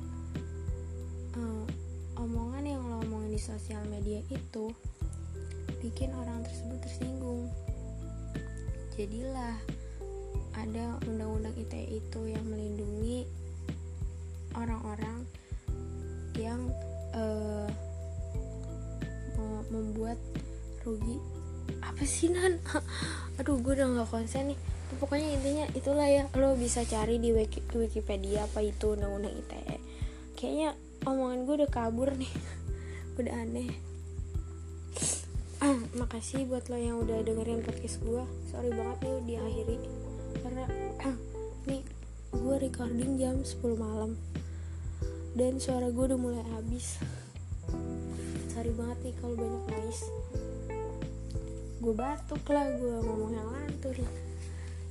uh, 1.34 1.66
omongan 2.14 2.64
yang 2.64 2.82
lo 2.86 3.02
omongin 3.02 3.34
di 3.34 3.42
sosial 3.42 3.82
media 3.90 4.22
itu 4.30 4.70
bikin 5.82 6.14
orang 6.14 6.46
tersebut 6.46 6.78
tersinggung. 6.86 7.50
Jadilah 8.94 9.58
ada 10.54 10.98
undang-undang 11.06 11.54
ITE 11.58 11.98
itu 12.02 12.20
yang 12.30 12.42
melindungi 12.46 13.26
orang-orang 14.54 15.26
yang 16.38 16.70
uh, 17.14 17.68
membuat 19.70 20.18
rugi. 20.82 21.16
Apa 21.80 22.02
sih 22.02 22.34
nan? 22.34 22.58
Aduh 23.38 23.62
gue 23.62 23.78
udah 23.78 23.86
nggak 23.86 24.10
konsen 24.10 24.52
nih 24.52 24.58
pokoknya 24.98 25.28
intinya 25.38 25.64
itulah 25.76 26.08
ya 26.10 26.26
lo 26.34 26.58
bisa 26.58 26.82
cari 26.82 27.22
di 27.22 27.30
Wiki, 27.30 27.62
Wikipedia 27.76 28.48
apa 28.48 28.64
itu 28.64 28.98
undang-undang 28.98 29.36
ITE 29.38 29.76
kayaknya 30.40 30.72
omongan 31.04 31.44
gue 31.44 31.54
udah 31.64 31.70
kabur 31.70 32.12
nih. 32.16 32.32
Udah 33.20 33.44
aneh. 33.44 33.68
Makasih 36.00 36.48
buat 36.48 36.72
lo 36.72 36.80
yang 36.80 37.04
udah 37.04 37.20
dengerin 37.20 37.60
podcast 37.60 38.00
gue 38.00 38.24
sorry 38.48 38.72
banget 38.72 38.96
nih 39.04 39.36
diakhiri. 39.36 39.76
Karena 40.40 40.64
nih 41.68 41.84
gue 42.32 42.56
recording 42.56 43.20
jam 43.20 43.44
10 43.44 43.60
malam. 43.76 44.16
Dan 45.36 45.60
suara 45.60 45.92
gue 45.92 46.04
udah 46.08 46.16
mulai 46.16 46.40
habis. 46.56 46.96
Sorry 48.48 48.72
banget 48.72 48.98
nih 49.04 49.14
kalau 49.20 49.36
banyak 49.36 49.64
noise. 49.68 50.04
Gue 51.84 51.92
batuk 51.92 52.44
lah 52.48 52.64
gue 52.80 52.96
ngomong 53.04 53.32
yang 53.36 53.48
lantur 53.52 53.96
lah 54.00 54.29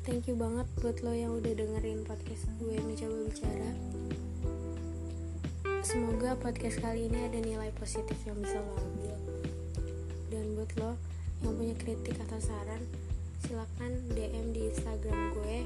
thank 0.05 0.27
you 0.27 0.35
banget 0.35 0.67
buat 0.79 0.99
lo 1.01 1.11
yang 1.11 1.35
udah 1.35 1.53
dengerin 1.55 2.05
podcast 2.07 2.45
gue 2.59 2.77
mencoba 2.79 3.17
bicara 3.27 3.71
semoga 5.89 6.37
podcast 6.37 6.77
kali 6.85 7.09
ini 7.09 7.17
ada 7.25 7.41
nilai 7.41 7.73
positif 7.73 8.13
yang 8.21 8.37
bisa 8.37 8.61
lo 8.61 8.77
ambil. 8.77 9.15
Dan 10.29 10.53
buat 10.53 10.69
lo 10.77 10.93
yang 11.41 11.57
punya 11.57 11.73
kritik 11.81 12.13
atau 12.29 12.37
saran 12.37 12.85
silahkan 13.41 13.97
DM 14.13 14.53
di 14.53 14.69
Instagram 14.69 15.33
gue. 15.33 15.57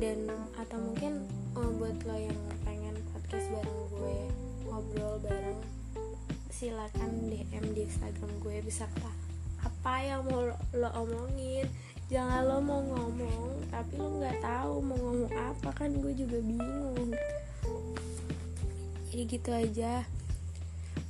Dan 0.00 0.24
atau 0.56 0.80
mungkin 0.80 1.26
oh, 1.52 1.68
buat 1.76 2.00
lo 2.08 2.16
yang 2.16 2.38
pengen 2.64 2.96
podcast 3.12 3.44
bareng 3.52 3.82
gue 3.92 4.18
ngobrol 4.64 5.20
bareng 5.20 5.60
silakan 6.48 7.28
DM 7.28 7.76
di 7.76 7.84
Instagram 7.84 8.32
gue. 8.40 8.56
Bisa 8.64 8.88
apa 8.88 9.12
apa 9.68 9.94
yang 10.00 10.24
mau 10.32 10.48
lo 10.72 10.88
omongin 10.96 11.68
jangan 12.08 12.40
lo 12.40 12.56
mau 12.64 12.80
ngomong 12.80 13.68
tapi 13.68 14.00
lo 14.00 14.08
nggak 14.16 14.40
tahu 14.40 14.80
mau 14.80 14.96
ngomong 14.96 15.32
apa 15.36 15.68
kan 15.76 15.92
gue 15.92 16.12
juga 16.16 16.40
bingung. 16.40 17.12
Jadi 19.12 19.22
gitu 19.28 19.50
aja. 19.52 20.08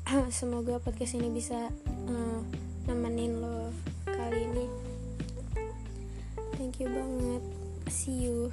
Semoga 0.34 0.82
podcast 0.82 1.14
ini 1.14 1.30
bisa 1.30 1.70
uh, 2.11 2.40
nemenin 2.90 3.38
lo 3.38 3.70
kali 4.11 4.50
ini. 4.50 4.66
Thank 6.58 6.82
you 6.82 6.90
banget. 6.90 7.42
See 7.88 8.26
you 8.26 8.50